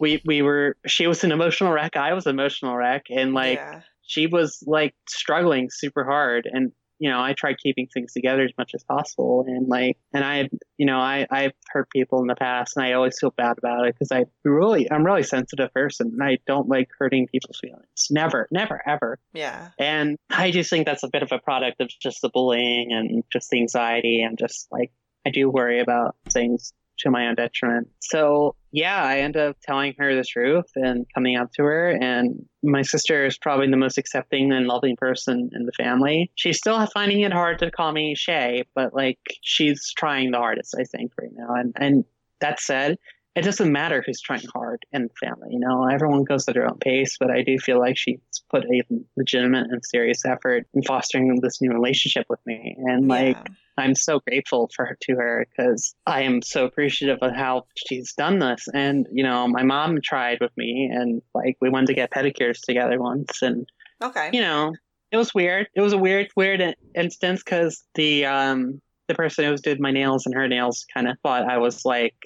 [0.00, 3.58] we we were she was an emotional wreck i was an emotional wreck and like
[3.58, 3.82] yeah.
[4.02, 8.52] she was like struggling super hard and you know i tried keeping things together as
[8.58, 12.34] much as possible and like and i you know i i've hurt people in the
[12.34, 16.08] past and i always feel bad about it because i really i'm really sensitive person
[16.08, 19.68] and i don't like hurting people's feelings never never ever Yeah.
[19.78, 23.22] and i just think that's a bit of a product of just the bullying and
[23.32, 24.90] just the anxiety and just like
[25.26, 27.88] i do worry about things to my own detriment.
[28.00, 31.90] So yeah, I end up telling her the truth and coming out to her.
[31.90, 36.30] And my sister is probably the most accepting and loving person in the family.
[36.36, 40.74] She's still finding it hard to call me Shay, but like she's trying the hardest,
[40.78, 41.54] I think, right now.
[41.54, 42.04] And and
[42.40, 42.98] that said,
[43.36, 45.48] it doesn't matter who's trying hard in the family.
[45.52, 48.18] You know, everyone goes at their own pace, but I do feel like she's
[48.50, 48.82] put a
[49.16, 52.76] legitimate and serious effort in fostering this new relationship with me.
[52.78, 53.54] And like, yeah.
[53.78, 58.12] I'm so grateful for her to her because I am so appreciative of how she's
[58.14, 58.66] done this.
[58.74, 62.60] And you know, my mom tried with me, and like we went to get pedicures
[62.60, 63.66] together once, and
[64.02, 64.30] Okay.
[64.32, 64.74] you know,
[65.12, 65.68] it was weird.
[65.74, 70.26] It was a weird, weird instance because the um the person who did my nails
[70.26, 72.16] and her nails kind of thought I was like.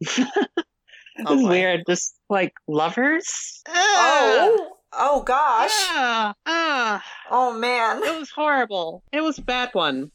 [0.00, 0.28] It
[1.26, 1.48] Oh, was boy.
[1.50, 3.62] weird, just like lovers.
[3.68, 4.76] Oh.
[4.92, 5.70] Oh gosh.
[5.94, 6.32] Yeah.
[6.46, 8.02] Ah, Oh man.
[8.02, 9.02] it was horrible.
[9.12, 10.10] It was a bad one.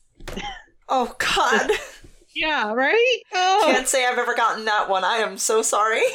[0.89, 1.71] Oh god.
[2.37, 3.19] Yeah, right?
[3.33, 3.61] Oh.
[3.65, 5.05] Can't say I've ever gotten that one.
[5.05, 6.01] I am so sorry.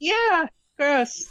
[0.00, 0.46] Yeah,
[0.76, 1.28] gross.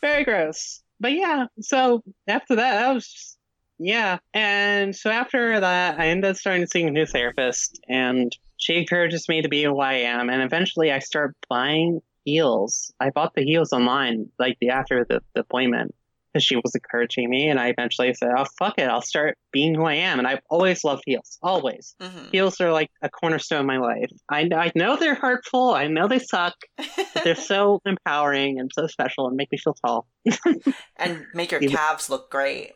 [0.00, 0.80] Very gross.
[1.00, 3.38] But yeah, so after that, that was just,
[3.80, 4.18] yeah.
[4.32, 9.28] And so after that, I ended up starting seeing a new therapist, and she encourages
[9.28, 10.30] me to be who I am.
[10.30, 12.92] And eventually, I start buying heels.
[13.00, 15.96] I bought the heels online, like the after the, the appointment,
[16.32, 17.48] because she was encouraging me.
[17.48, 20.42] And I eventually said, "Oh fuck it, I'll start being who I am." And I've
[20.48, 21.96] always loved heels, always.
[22.00, 24.10] hmm Heels are like a cornerstone of my life.
[24.30, 25.74] I, I know they're hurtful.
[25.74, 26.54] I know they suck.
[26.76, 30.06] But they're so empowering and so special and make me feel tall.
[30.96, 32.74] and make your calves look great.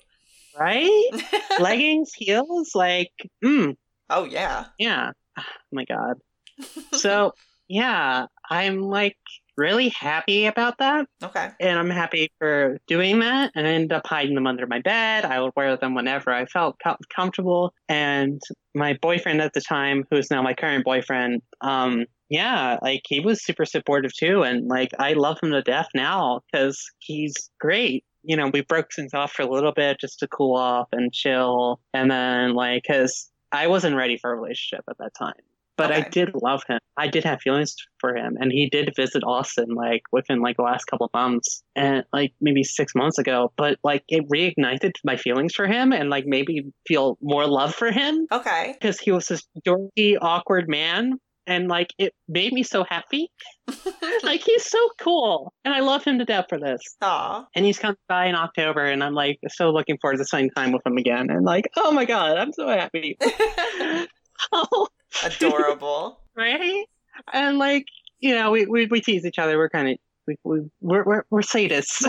[0.58, 1.10] Right?
[1.60, 3.12] Leggings, heels, like,
[3.44, 3.76] mm,
[4.10, 4.64] oh yeah.
[4.78, 5.12] yeah.
[5.38, 6.20] Oh my God.
[6.94, 7.34] So,
[7.68, 9.18] yeah, I'm like
[9.56, 11.06] really happy about that.
[11.22, 11.50] Okay.
[11.60, 13.52] And I'm happy for doing that.
[13.54, 15.24] And I ended up hiding them under my bed.
[15.24, 16.78] I would wear them whenever I felt
[17.14, 17.72] comfortable.
[17.88, 18.40] And
[18.74, 23.44] my boyfriend at the time, who's now my current boyfriend, um, yeah, like he was
[23.44, 24.42] super supportive too.
[24.42, 28.04] And like I love him to death now because he's great.
[28.22, 31.12] You know, we broke things off for a little bit just to cool off and
[31.12, 31.78] chill.
[31.94, 35.34] And then, like, because I wasn't ready for a relationship at that time.
[35.76, 36.78] But I did love him.
[36.96, 40.62] I did have feelings for him, and he did visit Austin like within like the
[40.62, 43.52] last couple of months, and like maybe six months ago.
[43.58, 47.90] But like it reignited my feelings for him, and like maybe feel more love for
[47.92, 48.74] him Okay.
[48.80, 53.30] because he was this dorky, awkward man, and like it made me so happy.
[54.22, 56.80] like he's so cool, and I love him to death for this.
[57.02, 57.46] Aw.
[57.54, 60.72] And he's coming by in October, and I'm like so looking forward to spending time
[60.72, 61.30] with him again.
[61.30, 63.16] And like, oh my god, I'm so happy.
[64.52, 64.88] oh,
[65.24, 66.20] Adorable.
[66.36, 66.84] right?
[67.32, 67.86] And like,
[68.20, 69.56] you know, we we, we tease each other.
[69.56, 72.04] We're kind of we, we we're we're, we're sadists.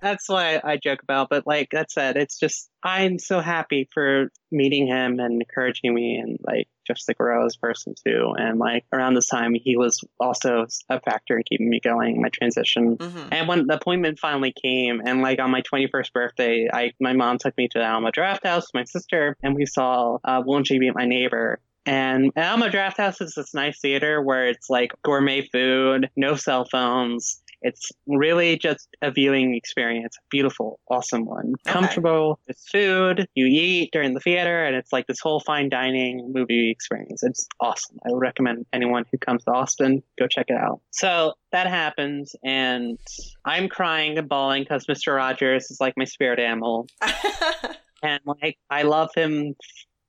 [0.00, 1.28] That's why I joke about.
[1.30, 6.16] But like that said, it's just I'm so happy for meeting him and encouraging me
[6.16, 8.32] and like just to grow as a person too.
[8.36, 12.28] And like around this time, he was also a factor in keeping me going my
[12.28, 12.96] transition.
[12.96, 17.12] hmm And when the appointment finally came, and like on my 21st birthday, I my
[17.12, 20.78] mom took me to the Alamo Drafthouse my sister, and we saw uh, Won't You
[20.78, 21.58] Be My Neighbor.
[21.86, 27.40] And Alamo Drafthouse is this nice theater where it's like gourmet food, no cell phones.
[27.66, 30.16] It's really just a viewing experience.
[30.30, 31.54] Beautiful, awesome one.
[31.66, 31.72] Okay.
[31.72, 32.38] Comfortable.
[32.46, 33.26] It's food.
[33.34, 37.24] You eat during the theater, and it's like this whole fine dining movie experience.
[37.24, 37.98] It's awesome.
[38.06, 40.80] I would recommend anyone who comes to Austin go check it out.
[40.92, 42.98] So that happens, and
[43.44, 45.16] I'm crying and bawling because Mr.
[45.16, 46.86] Rogers is like my spirit animal,
[48.02, 49.56] and like I love him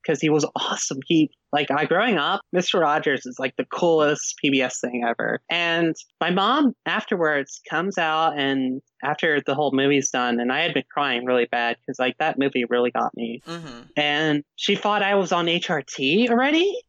[0.08, 1.00] because he was awesome.
[1.06, 2.80] He like I growing up, Mr.
[2.80, 5.39] Rogers is like the coolest PBS thing ever.
[5.50, 10.74] And my mom afterwards comes out and after the whole movie's done, and I had
[10.74, 13.41] been crying really bad because like that movie really got me.
[13.45, 16.82] hmm And she thought I was on HRT already.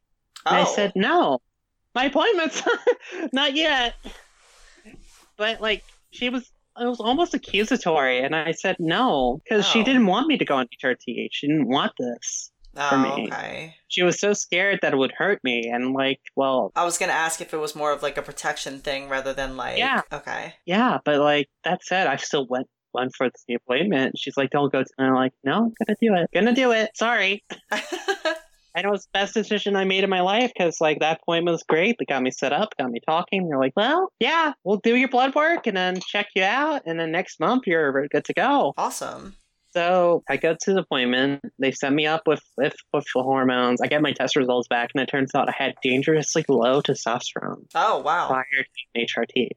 [0.47, 0.75] And I Oh.
[0.75, 1.41] said, no,
[1.95, 2.63] my appointment's
[3.33, 3.95] not yet.
[5.37, 6.51] But like, she was
[6.81, 9.85] it was almost accusatory, and I said no because she Oh.
[9.85, 11.29] didn't want me to go on HRT.
[11.33, 12.51] She didn't want this.
[12.79, 13.27] Oh, me.
[13.27, 13.75] okay.
[13.89, 17.13] She was so scared that it would hurt me, and like, well, I was gonna
[17.13, 19.79] ask if it was more of like a protection thing rather than like.
[19.79, 20.03] Yeah.
[20.13, 20.55] Okay.
[20.65, 24.19] yeah, but like that said, I still went went for the appointment.
[24.19, 26.31] She's like, "Don't go," and I'm like, "No, I'm gonna do it.
[26.33, 26.91] Gonna do it.
[26.97, 27.45] Sorry."
[28.75, 31.53] And it was the best decision I made in my life because, like, that appointment
[31.53, 31.97] was great.
[31.99, 33.49] They got me set up, got me talking.
[33.49, 36.83] They're like, well, yeah, we'll do your blood work and then check you out.
[36.87, 38.75] And then next month, you're good to go.
[38.77, 39.35] awesome.
[39.73, 41.43] So I go to the appointment.
[41.59, 43.81] They set me up with, with, with hormones.
[43.81, 47.67] I get my test results back, and it turns out I had dangerously low testosterone
[47.75, 48.29] Oh wow.
[48.29, 48.45] prior
[48.95, 49.49] to HRT.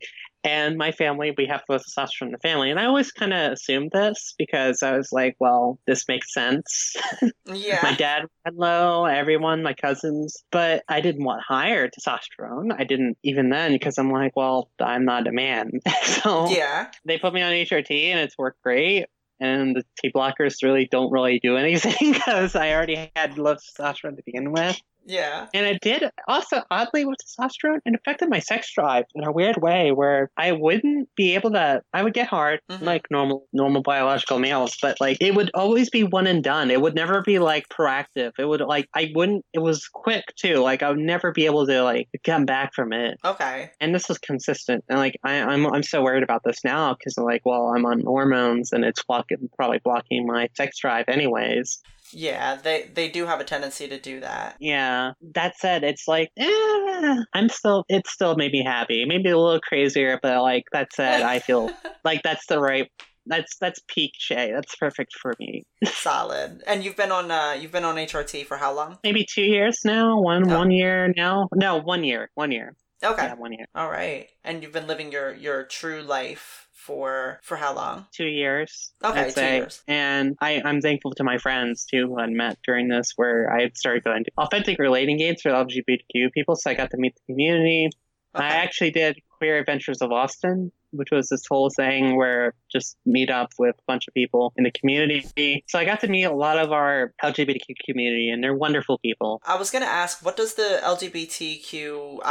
[0.44, 2.72] And my family, we have low testosterone in the family.
[2.72, 6.96] And I always kind of assumed this because I was like, well, this makes sense.
[7.54, 7.80] Yeah.
[7.84, 12.72] my dad had low, everyone, my cousins, but I didn't want higher testosterone.
[12.78, 15.72] I didn't even then because I'm like, well, I'm not a man.
[16.04, 16.90] so Yeah.
[17.04, 19.08] they put me on HRT and it's worked great.
[19.42, 24.16] And the T blockers really don't really do anything because I already had low testosterone
[24.16, 24.80] to begin with.
[25.06, 25.48] Yeah.
[25.54, 29.58] And it did also, oddly, with testosterone, it affected my sex drive in a weird
[29.58, 32.82] way where I wouldn't be able to, I would get hard Mhm.
[32.82, 36.70] like normal, normal biological males, but like it would always be one and done.
[36.72, 38.32] It would never be like proactive.
[38.38, 40.56] It would like, I wouldn't, it was quick too.
[40.58, 43.18] Like I would never be able to like come back from it.
[43.26, 43.72] Okay.
[43.80, 44.84] And this was consistent.
[44.88, 48.02] And like, I, I'm, I'm so worried about this now because like, well, I'm on
[48.02, 51.82] hormones and it's blocking, probably blocking my sex drive anyways.
[52.14, 52.56] Yeah.
[52.56, 54.56] They they do have a tendency to do that.
[54.60, 55.12] Yeah.
[55.36, 59.06] That said, it's like, eh, I'm still, it still made me happy.
[59.06, 61.70] Maybe a little crazier, but like that said, I feel
[62.04, 62.90] like that's the right,
[63.26, 64.52] that's, that's peak Shay.
[64.54, 65.64] That's perfect for me.
[65.86, 66.62] Solid.
[66.68, 68.98] And you've been on uh you've been on HRT for how long?
[69.04, 70.58] Maybe two years now, one, Oh.
[70.58, 71.48] one year now.
[71.56, 72.74] No, one year, one year.
[73.04, 73.24] Okay.
[73.24, 73.66] Yeah, one year.
[73.74, 74.28] All right.
[74.44, 78.06] And you've been living your your true life for for how long?
[78.12, 78.92] Two years.
[79.04, 79.58] Okay, I'd two say.
[79.58, 79.84] years.
[79.88, 83.62] And I, I'm thankful to my friends too who I met during this where I
[83.62, 86.56] had started going to authentic relating games for LGBTQ people.
[86.56, 87.90] So I got to meet the community.
[88.34, 93.30] I actually did Queer Adventures of Austin, which was this whole thing where just meet
[93.30, 95.64] up with a bunch of people in the community.
[95.68, 99.42] So I got to meet a lot of our LGBTQ community, and they're wonderful people.
[99.46, 102.22] I was gonna ask, what does the LGBTQIA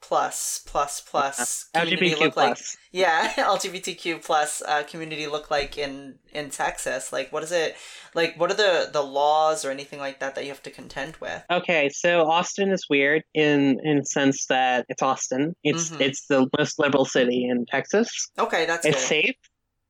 [0.00, 2.56] plus plus plus community LGBTQ look like?
[2.56, 2.76] plus.
[2.92, 7.12] Yeah, LGBTQ plus uh, community look like in in Texas?
[7.12, 7.76] Like, what is it?
[8.14, 11.16] Like, what are the the laws or anything like that that you have to contend
[11.16, 11.42] with?
[11.50, 15.54] Okay, so Austin is weird in in sense that it's Austin.
[15.62, 16.00] It's Mhm.
[16.00, 18.30] it's the most liberal city in Texas.
[18.38, 19.06] Okay, that's it's good.
[19.06, 19.36] safe,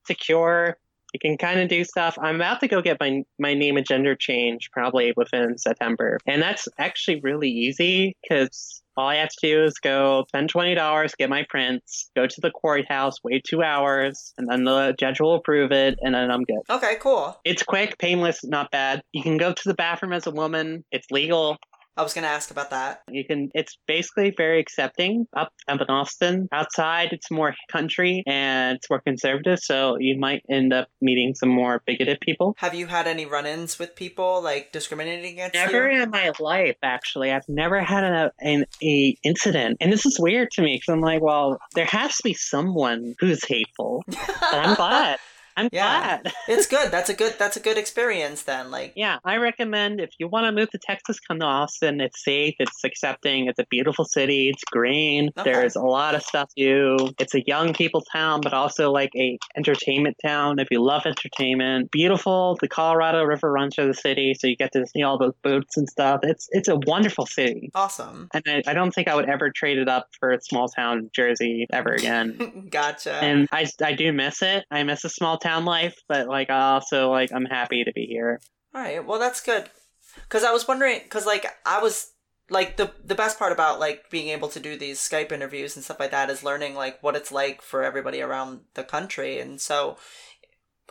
[0.06, 0.76] secure.
[1.12, 2.16] You can kind of do stuff.
[2.22, 6.40] I'm about to go get my my name and gender change probably within September, and
[6.40, 11.14] that's actually really easy because all I have to do is go spend twenty dollars,
[11.18, 15.34] get my prints, go to the courthouse, wait two hours, and then the judge will
[15.34, 16.60] approve it, and then I'm good.
[16.68, 17.38] Okay, cool.
[17.44, 19.02] It's quick, painless, not bad.
[19.12, 20.84] You can go to the bathroom as a woman.
[20.90, 21.56] It's legal.
[21.96, 23.02] I was gonna ask about that.
[23.10, 23.50] You can.
[23.54, 26.48] It's basically very accepting up up in Austin.
[26.52, 31.48] Outside, it's more country and it's more conservative, so you might end up meeting some
[31.48, 32.54] more bigoted people.
[32.58, 35.98] Have you had any run-ins with people like discriminating against Never you?
[35.98, 37.32] Never in my life, actually.
[37.32, 41.00] I've never had a, an a incident, and this is weird to me because I'm
[41.00, 44.04] like, well, there has to be someone who's hateful.
[44.40, 45.18] But I'm glad.
[45.60, 46.20] I'm Yeah.
[46.22, 46.32] glad.
[46.48, 46.90] it's good.
[46.90, 47.34] That's a good.
[47.38, 48.70] That's a good experience then.
[48.70, 52.00] Like, Yeah, I recommend if you want to move to Texas, come to Austin.
[52.00, 55.30] It's safe, it's accepting, it's a beautiful city, it's green.
[55.38, 55.52] Okay.
[55.52, 57.08] There's a lot of stuff to do.
[57.18, 60.58] It's a young people town, but also like a entertainment town.
[60.58, 62.56] If you love entertainment, beautiful.
[62.60, 65.76] The Colorado River runs through the city, so you get to see all those boats
[65.76, 66.20] and stuff.
[66.22, 67.70] It's it's a wonderful city.
[67.74, 68.28] awesome.
[68.34, 71.10] And I, I don't think I would ever trade it up for a small town
[71.14, 72.68] Jersey ever again.
[72.70, 73.12] gotcha.
[73.14, 74.64] and I, I do miss it.
[74.70, 78.06] I miss a small town life, but like I also like I'm happy to be
[78.06, 78.40] here.
[78.74, 79.04] All right.
[79.04, 79.70] Well, that's good.
[80.14, 82.12] Because I was wondering, because like I was
[82.48, 85.84] like the the best part about like being able to do these Skype interviews and
[85.84, 89.60] stuff like that is learning like what it's like for everybody around the country, and
[89.60, 89.96] so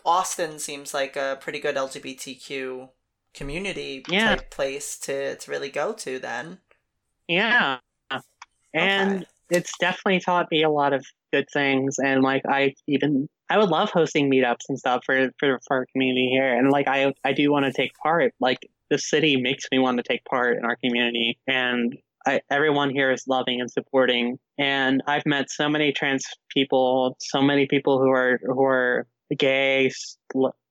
[0.05, 2.89] Austin seems like a pretty good LGBTQ
[3.33, 4.35] community Yeah.
[4.35, 6.19] type place to to really go to.
[6.19, 6.59] Then,
[7.27, 7.79] Yeah.
[8.73, 9.25] And Okay.
[9.49, 13.69] it's definitely taught me a lot of good things and like I even I would
[13.69, 16.53] love hosting meetups and stuff for for, our community here.
[16.55, 18.33] And like I I do want to take part.
[18.39, 22.89] Like the city makes me want to take part in our community and I, everyone
[22.89, 24.39] here is loving and supporting.
[24.57, 29.91] And I've met so many trans people, so many people who are who are gay,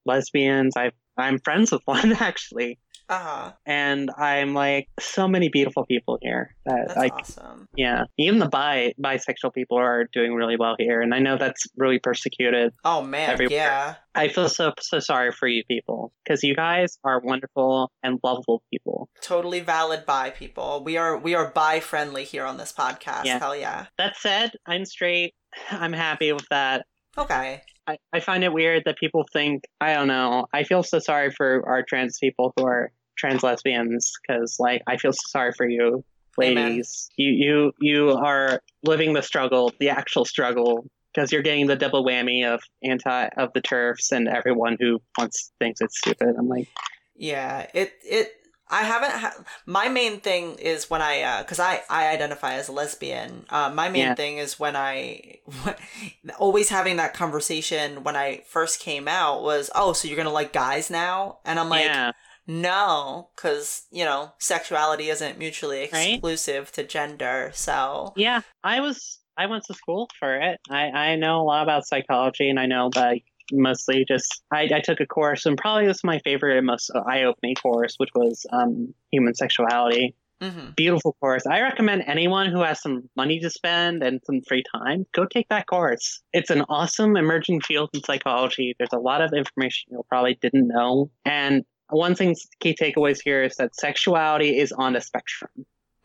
[0.04, 0.76] lesbians.
[0.76, 2.78] I I'm friends with one actually.
[3.08, 3.52] Uh-huh.
[3.66, 7.66] and I'm like so many beautiful people here that That's like awesome.
[7.76, 11.66] yeah, even the bi bisexual people are doing really well here, and I know that's
[11.76, 12.72] really persecuted.
[12.84, 13.56] Oh man, Everywhere.
[13.56, 13.94] yeah.
[14.14, 18.62] I feel so so sorry for you people because you guys are wonderful and lovable
[18.70, 19.08] people.
[19.22, 20.82] Totally valid bi people.
[20.84, 23.24] We are we are bi friendly here on this podcast.
[23.24, 23.38] Yeah.
[23.38, 23.86] Hell yeah.
[23.96, 25.34] That said, I'm straight.
[25.70, 26.84] I'm happy with that.
[27.16, 27.62] Okay.
[27.86, 30.46] I, I find it weird that people think I don't know.
[30.52, 34.96] I feel so sorry for our trans people who are trans lesbians because like I
[34.96, 36.04] feel so sorry for you
[36.40, 36.72] Amen.
[36.72, 37.10] ladies.
[37.16, 42.04] You you you are living the struggle, the actual struggle because you're getting the double
[42.04, 46.34] whammy of anti of the TERFs and everyone who wants thinks it's stupid.
[46.38, 46.68] I'm like,
[47.16, 48.32] Yeah, it it
[48.70, 52.68] I haven't ha- my main thing is when I uh cuz I I identify as
[52.68, 53.46] a lesbian.
[53.50, 54.14] Uh my main Yeah.
[54.14, 55.40] thing is when I
[56.38, 60.32] always having that conversation when I first came out was, "Oh, so you're going to
[60.32, 62.12] like guys now?" And I'm like, yeah,
[62.48, 66.14] "No, cuz, you know, sexuality isn't mutually Right?
[66.14, 68.40] exclusive to gender." So, yeah.
[68.64, 70.58] I was I went to school for it.
[70.70, 73.18] I I know a lot about psychology and I know that
[73.52, 77.22] mostly just I, I took a course and probably was my favorite and most eye
[77.22, 80.14] opening course, which was um, human sexuality.
[80.40, 80.76] mhm.
[80.76, 81.46] beautiful course.
[81.46, 85.48] I recommend anyone who has some money to spend and some free time, go take
[85.48, 86.20] that course.
[86.32, 88.74] It's an awesome emerging field in psychology.
[88.78, 91.10] There's a lot of information you probably didn't know.
[91.24, 95.50] And one thing key takeaways here is that sexuality is on a spectrum,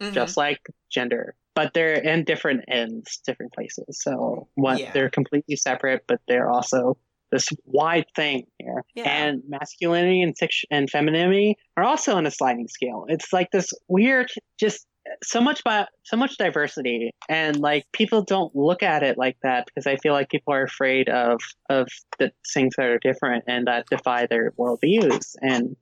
[0.01, 0.13] Mhm.
[0.13, 0.59] just like
[0.91, 1.35] gender.
[1.55, 4.01] But they're in different ends, different places.
[4.01, 4.91] So what Yeah.
[4.91, 6.97] they're completely separate, but they're also
[7.31, 8.83] this wide thing here.
[8.93, 9.03] Yeah.
[9.09, 13.05] And masculinity and sex- and femininity are also on a sliding scale.
[13.09, 14.29] It's like this weird,
[14.59, 14.85] just
[15.23, 19.65] so much about so much diversity, and like people don't look at it like that
[19.65, 21.87] because I feel like people are afraid of of
[22.19, 25.35] the things that are different and that defy their worldviews.
[25.41, 25.75] And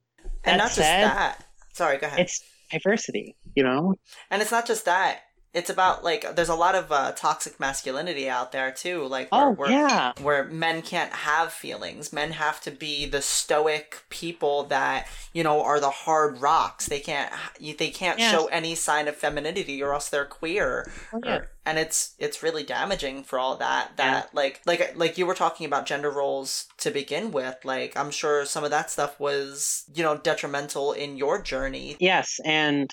[0.44, 1.44] and not just that.
[1.74, 2.20] Sorry, go ahead.
[2.20, 3.94] it's diversity, you know.
[4.30, 5.20] And it's not just that.
[5.54, 9.04] It's about like there's a lot of uh, toxic masculinity out there too.
[9.04, 12.10] Like where, Oh where, yeah, where men can't have feelings.
[12.10, 16.86] Men have to be the stoic people that you know are the hard rocks.
[16.86, 17.30] They can't
[17.60, 18.32] they can't Yes.
[18.32, 20.90] show any sign of femininity or else they're queer.
[21.12, 21.36] Oh, yeah.
[21.36, 23.96] Or- and it's it's really damaging for all that.
[23.98, 27.56] That like like like you were talking about gender roles to begin with.
[27.62, 31.96] Like I'm sure some of that stuff was you know detrimental in your journey.
[32.00, 32.90] Yes, and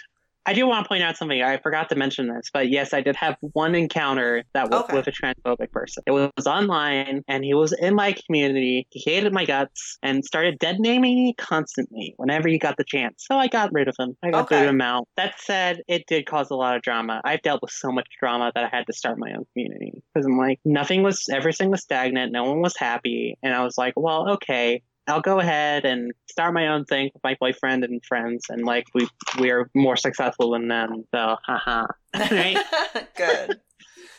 [0.49, 1.39] I do want to point out something.
[1.43, 4.95] I forgot to mention this, but yes, I did have one encounter that was Okay.
[4.95, 6.01] with a transphobic person.
[6.07, 8.87] It was online, and he was in my community.
[8.89, 13.25] He hated my guts and started dead naming me constantly whenever he got the chance.
[13.29, 14.17] So I got rid of him.
[14.23, 14.63] I got Okay.
[14.63, 15.07] of him out.
[15.17, 17.21] That said, it did cause a lot of drama.
[17.23, 20.25] I've dealt with so much drama that I had to start my own community because
[20.25, 22.31] I'm like, nothing was, everything was stagnant.
[22.31, 24.81] No one was happy, and I was like, well, okay.
[25.09, 28.85] I'll go ahead and start my own thing with my boyfriend and friends, and like
[28.93, 29.07] we
[29.39, 31.05] we are more successful than them.
[31.13, 31.87] So, haha.
[32.15, 32.57] Right?
[33.15, 33.59] Good.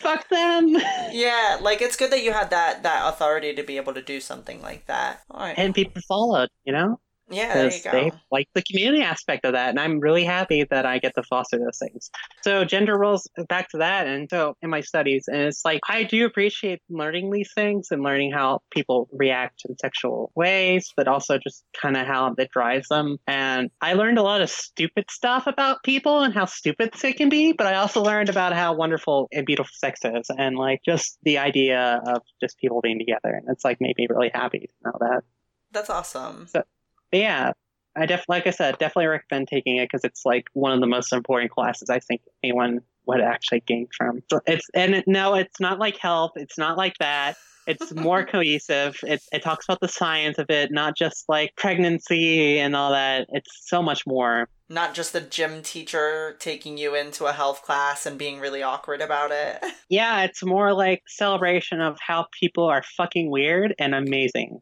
[0.01, 0.69] Fuck them.
[1.13, 4.19] Yeah, like it's good that you had that that authority to be able to do
[4.19, 5.21] something like that.
[5.31, 5.55] All right.
[5.59, 6.99] And people followed, you know,
[7.31, 7.91] yeah, there you go.
[7.91, 11.23] they like the community aspect of that, and I'm really happy that I get to
[11.23, 12.11] foster those things.
[12.43, 16.03] So, gender roles, back to that, and so in my studies, and it's like I
[16.05, 21.39] do appreciate learning these things and learning how people react in sexual ways, but also
[21.39, 23.19] just kind of how it drives them.
[23.27, 27.29] And I learned a lot of stupid stuff about people and how stupid they can
[27.29, 31.19] be, but I also learned about how wonderful and beautiful sex is, and like just
[31.23, 34.69] the idea of just people being together, and it's like made me really happy to
[34.85, 35.23] know that.
[35.73, 36.49] That's awesome.
[36.53, 36.67] But
[37.13, 37.53] yeah,
[37.97, 40.87] I def like I said, definitely recommend taking it because it's like one of the
[40.87, 44.23] most important classes I think anyone would actually gain from.
[44.31, 46.33] So it's and it, no, it's not like health.
[46.37, 47.37] It's not like that.
[47.67, 48.99] It's more cohesive.
[49.03, 53.27] It it talks about the science of it, not just like pregnancy and all that.
[53.31, 54.49] It's so much more.
[54.69, 59.03] Not just the gym teacher taking you into a health class and being really awkward
[59.03, 59.63] about it.
[59.89, 64.61] Yeah, it's more like celebration of how people are fucking weird and amazing.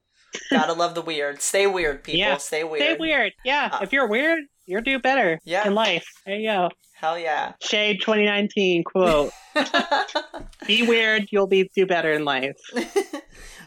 [0.50, 1.40] Gotta love the weird.
[1.42, 2.18] Stay weird, people.
[2.20, 2.36] Yeah.
[2.36, 2.82] Stay weird.
[2.82, 3.32] Stay weird.
[3.44, 5.66] Yeah, Uh, if you're weird, you'll do better Yeah.
[5.66, 6.06] in life.
[6.26, 6.70] There you go.
[6.94, 7.52] Hell yeah.
[7.62, 9.30] Shade 2019 quote.
[10.66, 12.56] Be weird, you'll be do better in life.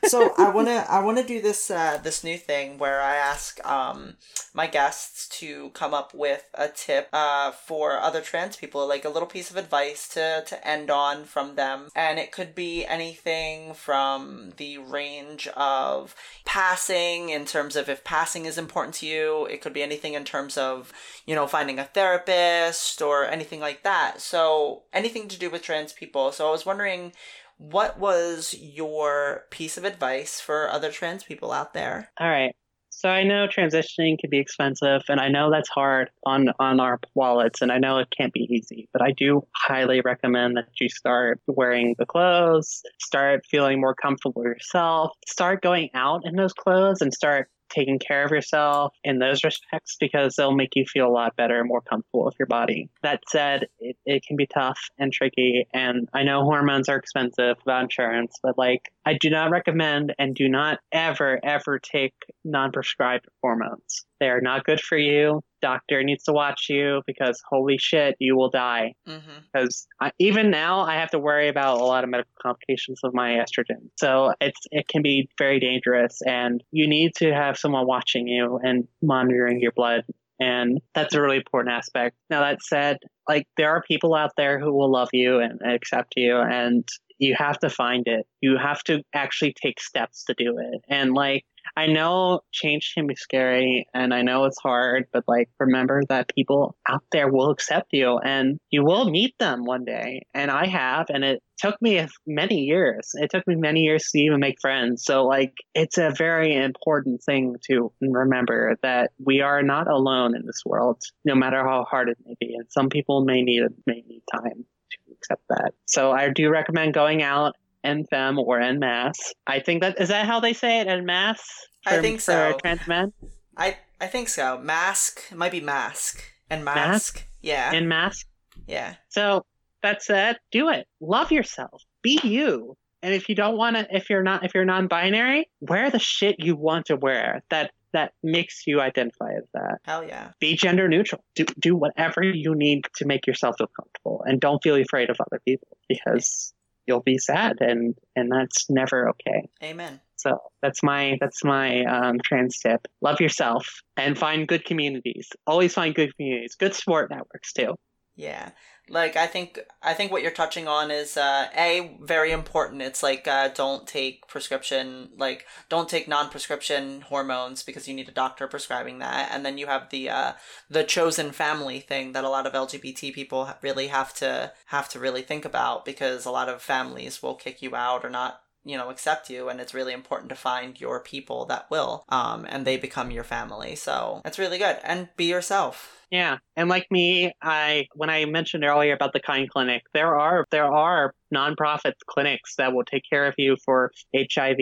[0.06, 4.16] so I wanna I wanna do this uh, this new thing where I ask um
[4.54, 9.10] my guests to come up with a tip uh for other trans people, like a
[9.10, 13.74] little piece of advice to to end on from them, and it could be anything
[13.74, 19.46] from the range of passing in terms of if passing is important to you.
[19.46, 20.92] It could be anything in terms of
[21.26, 24.22] you know finding a therapist or anything like that.
[24.22, 26.32] So anything to do with trans people.
[26.32, 27.14] So I was wondering
[27.62, 32.10] what was your piece of advice for other trans people out there?
[32.20, 32.56] All right.
[32.90, 37.00] So I know transitioning can be expensive, and I know that's hard on on our
[37.16, 38.90] wallets, and I know it can't be easy.
[38.92, 44.44] But I do highly recommend that you start wearing the clothes, start feeling more comfortable
[44.44, 49.44] yourself, start going out in those clothes, and start taking care of yourself in those
[49.44, 52.90] respects because they'll make you feel a lot better and more comfortable with your body.
[53.04, 55.68] That said, it, it can be tough and tricky.
[55.74, 60.36] And I know hormones are expensive about insurance, but like I do not recommend and
[60.36, 62.14] do not ever, ever take
[62.44, 64.06] non prescribed hormones.
[64.20, 65.42] They are not good for you.
[65.62, 68.94] Doctor needs to watch you because holy shit, you will die.
[69.06, 73.14] Because hmm even now, I have to worry about a lot of medical complications of
[73.14, 73.90] my estrogen.
[73.98, 78.60] So it's it can be very dangerous, and you need to have someone watching you
[78.64, 80.04] and monitoring your blood.
[80.40, 82.16] And that's a really important aspect.
[82.30, 82.98] Now, that said,
[83.30, 86.88] like there are people out there who will love you and accept you, and
[87.20, 88.26] you have to find it.
[88.42, 90.82] You have to actually take steps to do it.
[90.90, 91.46] And like,
[91.76, 96.34] I know change can be scary and I know it's hard, but like, remember that
[96.34, 100.24] people out there will accept you and you will meet them one day.
[100.34, 103.12] And I have, and it took me many years.
[103.14, 105.04] It took me many years to even make friends.
[105.06, 110.46] So like, it's a very important thing to remember that we are not alone in
[110.46, 112.56] this world, no matter how hard it may be.
[112.56, 115.72] And some people may need, may need time to accept that.
[115.86, 119.34] So I do recommend going out en femme or en masse.
[119.48, 121.44] I think that is that how they say it en masse.
[121.86, 122.58] I for- think for so.
[122.62, 123.14] Trans men
[123.58, 124.58] I I think so.
[124.60, 126.78] Mask it might be mask and mask.
[127.16, 127.28] Mask?
[127.42, 128.28] Yeah, en mask.
[128.68, 129.46] yeah, So
[129.82, 130.86] that said, do it.
[131.00, 131.82] Love yourself.
[132.04, 132.78] Be you.
[133.02, 136.36] And if you don't want to, if you're not, if you're non-binary, wear the shit
[136.38, 137.42] you want to wear.
[137.50, 139.80] That that makes you identify as that.
[139.84, 140.32] hell yeah.
[140.40, 141.24] Be gender neutral.
[141.36, 145.18] Do do whatever you need to make yourself feel comfortable, and don't feel afraid of
[145.20, 146.54] other people because
[146.92, 149.48] you'll be sad, and and that's never okay.
[149.64, 150.02] Amen.
[150.18, 152.88] So that's my that's my um, trans tip.
[153.02, 155.30] Love yourself and find good communities.
[155.48, 156.56] Always find good communities.
[156.56, 157.76] Good support networks too.
[158.16, 158.50] Yeah.
[158.92, 162.82] Like I think I think what you're touching on is uh a very important.
[162.82, 168.14] It's like uh don't take prescription like don't take non-prescription hormones because you need a
[168.14, 169.30] doctor prescribing that.
[169.32, 170.34] And then you have the uh
[170.70, 175.00] the chosen family thing that a lot of LGBT people really have to have to
[175.00, 178.78] really think about because a lot of families will kick you out or not you
[178.78, 182.66] know accept you and it's really important to find your people that will um and
[182.66, 187.32] they become your family so that's really good and be yourself Yeah, and like me,
[187.42, 192.56] I when I mentioned earlier about the Kind Clinic, there are there are nonprofit clinics
[192.58, 194.60] that will take care of you for HIV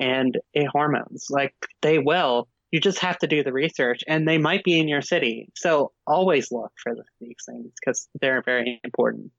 [0.00, 0.38] and
[0.72, 1.26] hormones.
[1.28, 2.48] Like they will.
[2.72, 5.48] You just have to do the research, and they might be in your city.
[5.54, 9.30] So always look for these things because they're very important.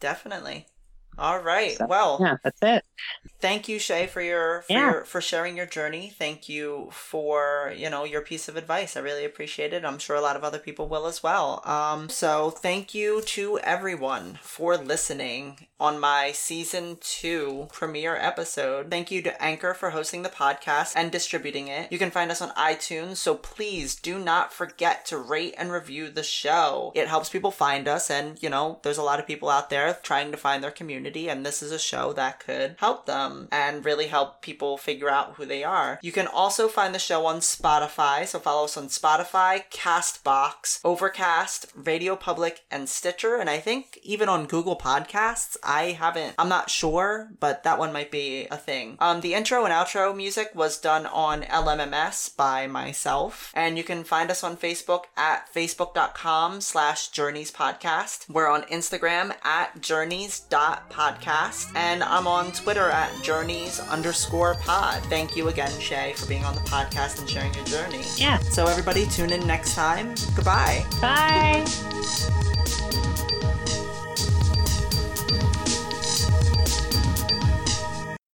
[0.00, 0.66] Definitely.
[1.18, 1.76] All right.
[1.76, 2.84] So, well, Yeah, that's it.
[3.40, 4.90] thank you, Shay, for your for Yeah.
[4.92, 6.12] your for sharing your journey.
[6.16, 8.96] Thank you for you know your piece of advice.
[8.96, 9.84] I really appreciate it.
[9.84, 11.62] I'm sure a lot of other people will as well.
[11.64, 18.90] Um, so thank you to everyone for listening on my season two premiere episode.
[18.90, 21.92] Thank you to Anchor for hosting the podcast and distributing it.
[21.92, 26.08] You can find us on iTunes, so please do not forget to rate and review
[26.10, 26.92] the show.
[26.94, 29.98] It helps people find us, and you know, there's a lot of people out there
[30.02, 33.84] trying to find their community, and this is a show that could help them and
[33.84, 36.00] really help people figure out who they are.
[36.02, 41.66] You can also find the show on Spotify, so follow us on Spotify, Castbox, Overcast,
[41.76, 45.56] Radio Public, and Stitcher, and I think even on Google Podcasts.
[45.62, 48.96] I haven't, I'm not sure, but that one might be a thing.
[48.98, 54.02] Um, the intro and outro music was done on LMMS by myself, and you can
[54.02, 58.28] find us on Facebook at facebook.com slash journeys podcast.
[58.28, 60.95] We're on Instagram at journeys.podcast,
[61.74, 65.02] and I'm on Twitter at journeys underscore pod.
[65.04, 68.02] Thank you again, Shay, for being on the podcast and sharing your journey.
[68.16, 68.38] Yeah.
[68.38, 70.14] So everybody tune in next time.
[70.34, 70.86] Goodbye.
[71.02, 72.55] Bye.